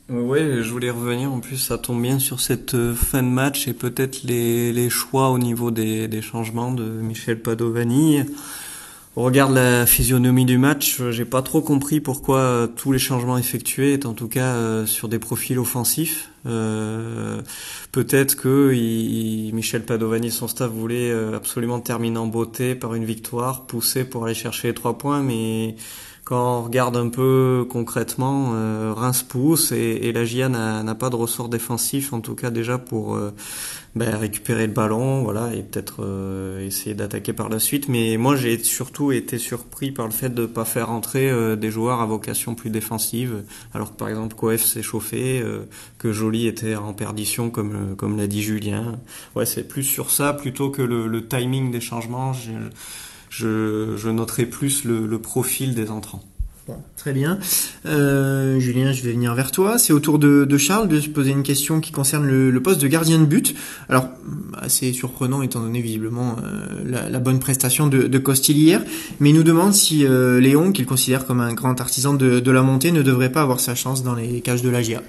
Oui, 0.09 0.39
je 0.63 0.69
voulais 0.71 0.89
revenir. 0.89 1.31
En 1.31 1.39
plus, 1.39 1.57
ça 1.57 1.77
tombe 1.77 2.01
bien 2.01 2.19
sur 2.19 2.39
cette 2.39 2.93
fin 2.93 3.21
de 3.21 3.27
match 3.27 3.67
et 3.67 3.73
peut-être 3.73 4.23
les, 4.23 4.71
les 4.71 4.89
choix 4.89 5.29
au 5.29 5.39
niveau 5.39 5.71
des, 5.71 6.07
des 6.07 6.21
changements 6.21 6.71
de 6.71 6.83
Michel 6.83 7.41
Padovani. 7.41 8.23
On 9.19 9.23
regarde 9.23 9.53
la 9.53 9.85
physionomie 9.85 10.45
du 10.45 10.57
match, 10.57 11.01
j'ai 11.11 11.25
pas 11.25 11.41
trop 11.41 11.59
compris 11.59 11.99
pourquoi 11.99 12.37
euh, 12.37 12.67
tous 12.67 12.93
les 12.93 12.99
changements 12.99 13.37
effectués 13.37 13.91
étaient 13.91 14.05
en 14.05 14.13
tout 14.13 14.29
cas 14.29 14.53
euh, 14.53 14.85
sur 14.85 15.09
des 15.09 15.19
profils 15.19 15.59
offensifs. 15.59 16.29
Euh, 16.45 17.41
peut-être 17.91 18.37
que 18.37 18.71
Michel 19.51 19.83
Padovani 19.83 20.27
et 20.27 20.29
son 20.29 20.47
staff 20.47 20.71
voulaient 20.71 21.11
absolument 21.35 21.81
terminer 21.81 22.17
en 22.17 22.27
beauté 22.27 22.75
par 22.75 22.95
une 22.95 23.03
victoire, 23.03 23.67
pousser 23.67 24.05
pour 24.05 24.23
aller 24.23 24.33
chercher 24.33 24.69
les 24.69 24.73
trois 24.73 24.97
points, 24.97 25.21
mais 25.21 25.75
quand 26.29 26.59
on 26.59 26.61
regarde 26.61 26.95
un 26.95 27.09
peu 27.09 27.65
concrètement, 27.67 28.51
euh, 28.53 28.93
Reims 28.95 29.23
pousse 29.23 29.71
et, 29.71 29.77
et 30.03 30.11
la 30.13 30.25
GIA 30.25 30.47
n'a 30.47 30.95
pas 30.95 31.09
de 31.09 31.15
ressort 31.15 31.49
défensif, 31.49 32.13
en 32.13 32.21
tout 32.21 32.35
cas 32.35 32.51
déjà 32.51 32.77
pour 32.77 33.15
euh, 33.15 33.33
ben, 33.95 34.15
récupérer 34.15 34.67
le 34.67 34.73
ballon, 34.73 35.23
voilà, 35.23 35.55
et 35.55 35.63
peut-être 35.63 36.03
euh, 36.03 36.63
essayer 36.63 36.93
d'attaquer 36.93 37.33
par 37.33 37.49
la 37.49 37.57
suite. 37.57 37.89
Mais 37.89 38.15
moi, 38.17 38.35
j'ai 38.35 38.59
surtout 38.59 39.11
été 39.11 39.39
surpris 39.39 39.89
par 39.89 40.05
le 40.05 40.11
fait 40.11 40.29
de 40.29 40.43
ne 40.43 40.45
pas 40.45 40.65
faire 40.65 40.91
entrer 40.91 41.31
euh, 41.31 41.55
des 41.55 41.71
joueurs 41.71 41.99
à 41.99 42.05
vocation 42.05 42.53
plus 42.53 42.69
défensive, 42.69 43.43
alors 43.73 43.93
que 43.93 43.97
par 43.97 44.07
exemple 44.07 44.35
Coef 44.35 44.63
s'est 44.63 44.83
chauffé, 44.83 45.43
que 45.97 46.11
Joly 46.11 46.45
était 46.45 46.75
en 46.75 46.93
perdition, 46.93 47.49
comme 47.49 47.95
comme 47.97 48.17
l'a 48.17 48.27
dit 48.27 48.43
Julien. 48.43 48.99
Ouais, 49.35 49.47
c'est 49.47 49.67
plus 49.67 49.83
sur 49.83 50.11
ça 50.11 50.33
plutôt 50.33 50.69
que 50.69 50.83
le, 50.83 51.07
le 51.07 51.27
timing 51.27 51.71
des 51.71 51.81
changements 51.81 52.33
je, 53.29 53.95
je 53.97 54.09
noterai 54.09 54.45
plus 54.45 54.83
le, 54.83 55.07
le 55.07 55.19
profil 55.19 55.75
des 55.75 55.89
entrants. 55.89 56.23
Bon, 56.69 56.77
très 56.97 57.13
bien. 57.13 57.39
Euh, 57.87 58.59
Julien, 58.59 58.91
je 58.91 59.01
vais 59.01 59.13
venir 59.13 59.33
vers 59.33 59.49
toi. 59.49 59.79
C'est 59.79 59.91
au 59.91 59.99
tour 59.99 60.19
de, 60.19 60.45
de, 60.45 60.57
Charles 60.59 60.87
de 60.87 60.99
se 60.99 61.09
poser 61.09 61.31
une 61.31 61.41
question 61.41 61.79
qui 61.79 61.91
concerne 61.91 62.27
le, 62.27 62.51
le, 62.51 62.61
poste 62.61 62.79
de 62.79 62.87
gardien 62.87 63.17
de 63.17 63.25
but. 63.25 63.55
Alors, 63.89 64.07
assez 64.53 64.93
surprenant 64.93 65.41
étant 65.41 65.61
donné 65.61 65.81
visiblement 65.81 66.35
euh, 66.43 66.83
la, 66.85 67.09
la, 67.09 67.17
bonne 67.17 67.39
prestation 67.39 67.87
de, 67.87 68.03
de 68.03 68.17
Costil 68.19 68.55
hier, 68.55 68.83
mais 69.19 69.31
il 69.31 69.35
nous 69.35 69.41
demande 69.41 69.73
si 69.73 70.05
euh, 70.05 70.39
Léon, 70.39 70.71
qu'il 70.71 70.85
considère 70.85 71.25
comme 71.25 71.41
un 71.41 71.53
grand 71.53 71.81
artisan 71.81 72.13
de, 72.13 72.39
de, 72.39 72.51
la 72.51 72.61
montée, 72.61 72.91
ne 72.91 73.01
devrait 73.01 73.31
pas 73.31 73.41
avoir 73.41 73.59
sa 73.59 73.73
chance 73.73 74.03
dans 74.03 74.13
les 74.13 74.41
cages 74.41 74.61
de 74.61 74.69
la 74.69 74.83
GIA. 74.83 75.01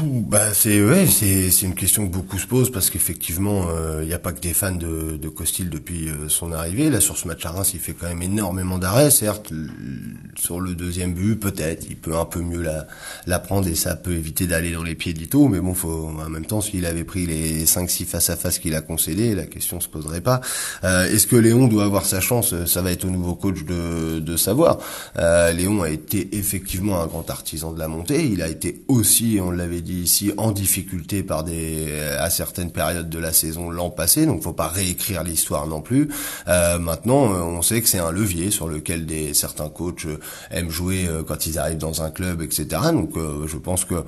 Bah 0.00 0.54
c'est 0.54 0.82
ouais, 0.82 1.06
c'est 1.06 1.50
c'est 1.50 1.66
une 1.66 1.74
question 1.74 2.06
que 2.08 2.12
beaucoup 2.12 2.38
se 2.38 2.46
posent 2.46 2.72
parce 2.72 2.88
qu'effectivement 2.88 3.64
il 3.64 3.76
euh, 3.76 4.04
n'y 4.06 4.14
a 4.14 4.18
pas 4.18 4.32
que 4.32 4.40
des 4.40 4.54
fans 4.54 4.74
de, 4.74 5.18
de 5.18 5.28
Costil 5.28 5.68
depuis 5.68 6.08
euh, 6.08 6.30
son 6.30 6.50
arrivée. 6.50 6.88
Là 6.88 6.98
sur 6.98 7.18
ce 7.18 7.28
match 7.28 7.44
à 7.44 7.50
Reims, 7.50 7.72
il 7.74 7.80
fait 7.80 7.92
quand 7.92 8.08
même 8.08 8.22
énormément 8.22 8.78
d'arrêts. 8.78 9.10
Certes, 9.10 9.52
sur 10.34 10.60
le 10.60 10.74
deuxième 10.74 11.12
but, 11.12 11.36
peut-être 11.36 11.84
il 11.90 11.96
peut 11.96 12.16
un 12.16 12.24
peu 12.24 12.40
mieux 12.40 12.62
la, 12.62 12.86
la 13.26 13.38
prendre 13.38 13.68
et 13.68 13.74
ça 13.74 13.94
peut 13.94 14.12
éviter 14.12 14.46
d'aller 14.46 14.72
dans 14.72 14.82
les 14.82 14.94
pieds 14.94 15.12
d'Ito. 15.12 15.46
Mais 15.48 15.60
bon, 15.60 15.74
faut 15.74 16.08
en 16.08 16.30
même 16.30 16.46
temps 16.46 16.62
s'il 16.62 16.86
avait 16.86 17.04
pris 17.04 17.26
les 17.26 17.66
5-6 17.66 18.06
face 18.06 18.30
à 18.30 18.36
face 18.36 18.58
qu'il 18.58 18.74
a 18.74 18.80
concédé, 18.80 19.34
la 19.34 19.44
question 19.44 19.78
se 19.78 19.88
poserait 19.88 20.22
pas. 20.22 20.40
Euh, 20.84 21.04
Est-ce 21.04 21.26
que 21.26 21.36
Léon 21.36 21.68
doit 21.68 21.84
avoir 21.84 22.06
sa 22.06 22.20
chance? 22.22 22.54
Ça 22.64 22.80
va 22.80 22.92
être 22.92 23.04
au 23.04 23.10
nouveau 23.10 23.34
coach 23.34 23.62
de 23.64 24.20
de 24.20 24.36
savoir. 24.38 24.78
Euh, 25.18 25.52
Léon 25.52 25.82
a 25.82 25.90
été 25.90 26.34
effectivement 26.34 27.02
un 27.02 27.06
grand 27.06 27.28
artisan 27.28 27.72
de 27.72 27.78
la 27.78 27.88
montée. 27.88 28.24
Il 28.24 28.40
a 28.40 28.48
été 28.48 28.82
aussi, 28.88 29.38
on 29.42 29.50
l'avait 29.50 29.81
dit 29.82 30.02
ici 30.02 30.32
en 30.36 30.52
difficulté 30.52 31.22
par 31.22 31.44
des 31.44 31.92
à 32.18 32.30
certaines 32.30 32.70
périodes 32.70 33.10
de 33.10 33.18
la 33.18 33.32
saison 33.32 33.70
l'an 33.70 33.90
passé, 33.90 34.26
donc 34.26 34.42
faut 34.42 34.52
pas 34.52 34.68
réécrire 34.68 35.22
l'histoire 35.24 35.66
non 35.66 35.80
plus. 35.80 36.08
Euh, 36.48 36.78
maintenant, 36.78 37.24
on 37.24 37.62
sait 37.62 37.80
que 37.82 37.88
c'est 37.88 37.98
un 37.98 38.10
levier 38.10 38.50
sur 38.50 38.68
lequel 38.68 39.06
des 39.06 39.34
certains 39.34 39.68
coachs 39.68 40.06
aiment 40.50 40.70
jouer 40.70 41.06
euh, 41.06 41.22
quand 41.22 41.46
ils 41.46 41.58
arrivent 41.58 41.78
dans 41.78 42.02
un 42.02 42.10
club, 42.10 42.42
etc. 42.42 42.66
Donc, 42.92 43.16
euh, 43.16 43.46
je 43.46 43.56
pense 43.56 43.84
que 43.84 44.04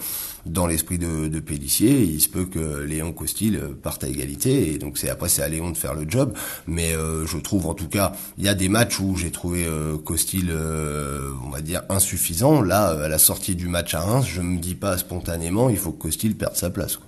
dans 0.47 0.67
l'esprit 0.67 0.99
de, 0.99 1.29
de 1.29 1.43
il 1.81 2.21
se 2.21 2.29
peut 2.29 2.45
que 2.45 2.81
Léon 2.83 3.13
Costil 3.13 3.61
parte 3.83 4.05
à 4.05 4.09
égalité, 4.09 4.73
et 4.73 4.79
donc 4.79 4.99
c'est 4.99 5.09
après 5.09 5.29
c'est 5.29 5.43
à 5.43 5.49
Léon 5.49 5.71
de 5.71 5.77
faire 5.77 5.95
le 5.95 6.05
job. 6.09 6.35
Mais 6.67 6.95
euh, 6.95 7.27
je 7.27 7.39
trouve 7.39 7.67
en 7.67 7.75
tout 7.75 7.89
cas, 7.89 8.13
il 8.39 8.45
y 8.45 8.49
a 8.49 8.55
des 8.55 8.69
matchs 8.69 9.01
où 9.01 9.17
j'ai 9.17 9.31
trouvé 9.31 9.65
euh, 9.65 9.97
Costil, 9.97 10.49
euh, 10.51 11.31
on 11.45 11.51
va 11.51 11.61
dire 11.61 11.83
insuffisant. 11.89 12.63
Là, 12.63 12.89
à 12.89 13.09
la 13.09 13.19
sortie 13.19 13.55
du 13.55 13.69
match 13.69 13.95
à 13.95 14.01
Reims, 14.01 14.27
je 14.29 14.41
me 14.41 14.59
dis 14.59 14.75
pas 14.75 14.99
spontanément, 14.99 15.63
il 15.70 15.77
faut 15.77 15.92
que 15.92 16.03
Costil 16.03 16.35
perde 16.35 16.57
sa 16.57 16.70
place. 16.70 16.98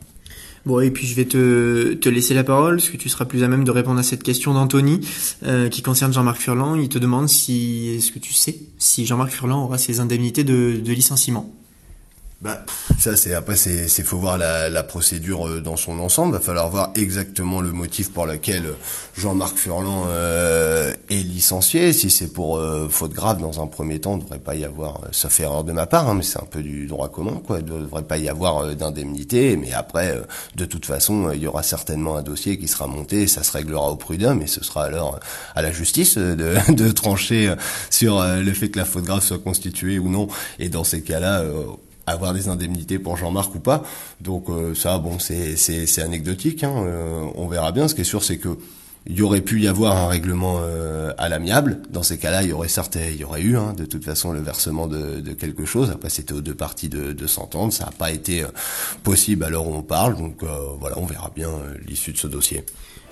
Bon, 0.64 0.80
et 0.80 0.90
puis 0.90 1.06
je 1.06 1.14
vais 1.14 1.26
te, 1.26 1.94
te 1.94 2.08
laisser 2.08 2.34
la 2.34 2.42
parole, 2.42 2.76
parce 2.76 2.90
que 2.90 2.96
tu 2.96 3.08
seras 3.08 3.24
plus 3.24 3.44
à 3.44 3.48
même 3.48 3.62
de 3.62 3.70
répondre 3.70 4.00
à 4.00 4.02
cette 4.02 4.24
question 4.24 4.52
d'Anthony, 4.52 5.00
euh, 5.44 5.68
qui 5.68 5.80
concerne 5.80 6.12
Jean-Marc 6.12 6.40
Furlan. 6.40 6.74
Il 6.74 6.88
te 6.88 6.98
demande 6.98 7.28
si, 7.28 7.94
est-ce 7.96 8.10
que 8.10 8.18
tu 8.18 8.32
sais, 8.32 8.58
si 8.78 9.06
Jean-Marc 9.06 9.30
Furlan 9.30 9.62
aura 9.62 9.78
ses 9.78 10.00
indemnités 10.00 10.42
de, 10.42 10.80
de 10.84 10.92
licenciement 10.92 11.54
bah, 12.42 12.66
ça 12.99 13.16
c'est 13.16 13.33
après 13.33 13.57
c'est 13.57 13.88
faut 14.03 14.18
voir 14.18 14.37
la, 14.37 14.68
la 14.68 14.83
procédure 14.83 15.62
dans 15.62 15.77
son 15.77 15.99
ensemble. 16.01 16.35
Va 16.35 16.40
falloir 16.40 16.68
voir 16.68 16.90
exactement 16.94 17.62
le 17.62 17.72
motif 17.72 18.12
pour 18.12 18.27
lequel 18.27 18.75
Jean-Marc 19.16 19.57
Furlan 19.57 20.05
euh, 20.09 20.92
est 21.09 21.22
licencié. 21.22 21.94
Si 21.94 22.11
c'est 22.11 22.31
pour 22.31 22.59
euh, 22.59 22.88
faute 22.90 23.12
grave 23.12 23.40
dans 23.40 23.62
un 23.62 23.66
premier 23.66 24.01
temps, 24.01 24.18
devrait 24.18 24.38
pas 24.38 24.55
y 24.55 24.66
avoir. 24.66 25.01
Ça 25.12 25.31
fait 25.31 25.44
erreur 25.44 25.64
de 25.64 25.72
ma 25.72 25.87
part, 25.87 26.11
hein, 26.11 26.14
mais 26.14 26.22
c'est 26.22 26.38
un 26.38 26.46
peu 26.46 26.62
du 26.62 26.87
droit 26.87 27.09
commun, 27.09 27.40
quoi. 27.46 27.61
Il 27.61 27.64
devrait 27.64 28.03
pas 28.03 28.18
y 28.18 28.29
avoir 28.29 28.59
euh, 28.59 28.75
d'indemnité. 28.75 29.57
Mais 29.57 29.72
après, 29.72 30.20
de 30.57 30.64
toute 30.66 30.85
façon, 30.85 31.31
il 31.33 31.40
y 31.40 31.46
aura 31.46 31.62
certainement 31.62 32.16
un 32.16 32.22
dossier 32.22 32.59
qui 32.59 32.68
sera 32.68 32.87
monté. 32.87 33.27
Ça 33.27 33.42
se 33.42 33.53
réglera 33.53 33.90
au 33.90 33.96
prud'homme 33.96 34.42
et 34.42 34.46
ce 34.46 34.62
sera 34.62 34.85
alors 34.85 35.20
à 35.55 35.62
la 35.62 35.72
justice 35.72 36.18
de, 36.18 36.57
de 36.72 36.90
trancher 36.90 37.55
sur 37.88 38.22
le 38.22 38.53
fait 38.53 38.68
que 38.68 38.79
la 38.79 38.85
faute 38.85 39.05
grave 39.05 39.22
soit 39.22 39.38
constituée 39.38 39.99
ou 39.99 40.11
non. 40.11 40.29
Et 40.59 40.68
dans 40.68 40.85
ces 40.85 41.03
cas-là 41.03 41.42
avoir 42.06 42.32
des 42.32 42.48
indemnités 42.48 42.98
pour 42.98 43.16
Jean-Marc 43.16 43.54
ou 43.54 43.60
pas. 43.60 43.82
Donc 44.20 44.48
euh, 44.48 44.74
ça, 44.74 44.98
bon, 44.98 45.18
c'est 45.18 46.02
anecdotique. 46.02 46.64
Hein. 46.64 46.74
Euh, 46.76 47.24
on 47.34 47.48
verra 47.48 47.72
bien. 47.72 47.88
Ce 47.88 47.94
qui 47.94 48.02
est 48.02 48.04
sûr, 48.04 48.24
c'est 48.24 48.38
que 48.38 48.56
il 49.08 49.16
y 49.16 49.22
aurait 49.22 49.40
pu 49.40 49.60
y 49.60 49.68
avoir 49.68 49.96
un 49.96 50.08
règlement 50.08 50.56
euh, 50.62 51.12
à 51.16 51.28
l'amiable. 51.28 51.80
Dans 51.90 52.02
ces 52.02 52.18
cas-là, 52.18 52.42
il 52.42 52.48
y 52.48 52.52
aurait 52.52 52.66
certes, 52.66 52.96
il 52.96 53.16
y 53.16 53.22
aurait 53.22 53.42
eu 53.42 53.56
hein, 53.56 53.72
de 53.72 53.84
toute 53.84 54.04
façon 54.04 54.32
le 54.32 54.40
versement 54.40 54.88
de, 54.88 55.20
de 55.20 55.32
quelque 55.32 55.64
chose. 55.64 55.92
Après, 55.92 56.10
c'était 56.10 56.32
aux 56.32 56.40
deux 56.40 56.56
parties 56.56 56.88
de, 56.88 57.12
de 57.12 57.26
s'entendre. 57.28 57.72
Ça 57.72 57.84
n'a 57.84 57.92
pas 57.92 58.10
été 58.10 58.44
possible 59.04 59.44
à 59.44 59.50
l'heure 59.50 59.68
où 59.68 59.74
on 59.74 59.82
parle. 59.82 60.16
Donc 60.16 60.42
voilà, 60.80 60.98
on 60.98 61.06
verra 61.06 61.30
bien 61.36 61.50
l'issue 61.86 62.12
de 62.12 62.18
ce 62.18 62.26
dossier. 62.26 62.64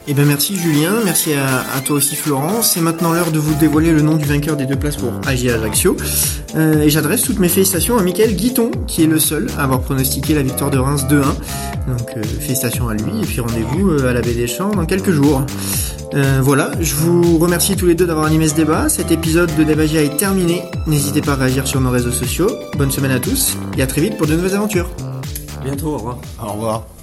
Eh 0.06 0.12
ben 0.12 0.26
merci 0.26 0.54
Julien, 0.56 0.92
merci 1.02 1.32
à, 1.32 1.60
à 1.74 1.80
toi 1.80 1.96
aussi 1.96 2.14
Florent. 2.14 2.60
C'est 2.60 2.82
maintenant 2.82 3.12
l'heure 3.14 3.30
de 3.30 3.38
vous 3.38 3.54
dévoiler 3.54 3.90
le 3.90 4.02
nom 4.02 4.16
du 4.16 4.26
vainqueur 4.26 4.54
des 4.54 4.66
deux 4.66 4.76
places 4.76 4.96
pour 4.96 5.10
AGA 5.26 5.54
Ajaccio. 5.54 5.96
Euh, 6.56 6.82
et 6.82 6.90
j'adresse 6.90 7.22
toutes 7.22 7.38
mes 7.38 7.48
félicitations 7.48 7.96
à 7.96 8.02
Mickaël 8.02 8.36
Guiton, 8.36 8.70
qui 8.86 9.02
est 9.02 9.06
le 9.06 9.18
seul 9.18 9.46
à 9.56 9.64
avoir 9.64 9.80
pronostiqué 9.80 10.34
la 10.34 10.42
victoire 10.42 10.70
de 10.70 10.76
Reims 10.78 11.06
2-1. 11.08 11.22
Donc 11.88 12.10
euh, 12.16 12.22
félicitations 12.22 12.88
à 12.90 12.94
lui 12.94 13.22
et 13.22 13.24
puis 13.24 13.40
rendez-vous 13.40 13.92
euh, 13.92 14.10
à 14.10 14.12
la 14.12 14.20
Baie 14.20 14.34
des 14.34 14.46
Champs 14.46 14.70
dans 14.72 14.84
quelques 14.84 15.10
jours. 15.10 15.42
Euh, 16.12 16.40
voilà, 16.42 16.70
je 16.80 16.94
vous 16.96 17.38
remercie 17.38 17.74
tous 17.74 17.86
les 17.86 17.94
deux 17.94 18.06
d'avoir 18.06 18.26
animé 18.26 18.46
ce 18.46 18.54
débat. 18.54 18.90
Cet 18.90 19.10
épisode 19.10 19.50
de 19.56 19.64
Débagia 19.64 20.02
est 20.02 20.18
terminé. 20.18 20.62
N'hésitez 20.86 21.22
pas 21.22 21.32
à 21.32 21.36
réagir 21.36 21.66
sur 21.66 21.80
nos 21.80 21.90
réseaux 21.90 22.12
sociaux. 22.12 22.50
Bonne 22.76 22.90
semaine 22.90 23.10
à 23.10 23.20
tous 23.20 23.56
et 23.78 23.82
à 23.82 23.86
très 23.86 24.02
vite 24.02 24.18
pour 24.18 24.26
de 24.26 24.34
nouvelles 24.34 24.54
aventures. 24.54 24.90
bientôt, 25.64 25.94
au 25.94 25.96
revoir. 25.96 26.18
Au 26.42 26.52
revoir. 26.52 26.93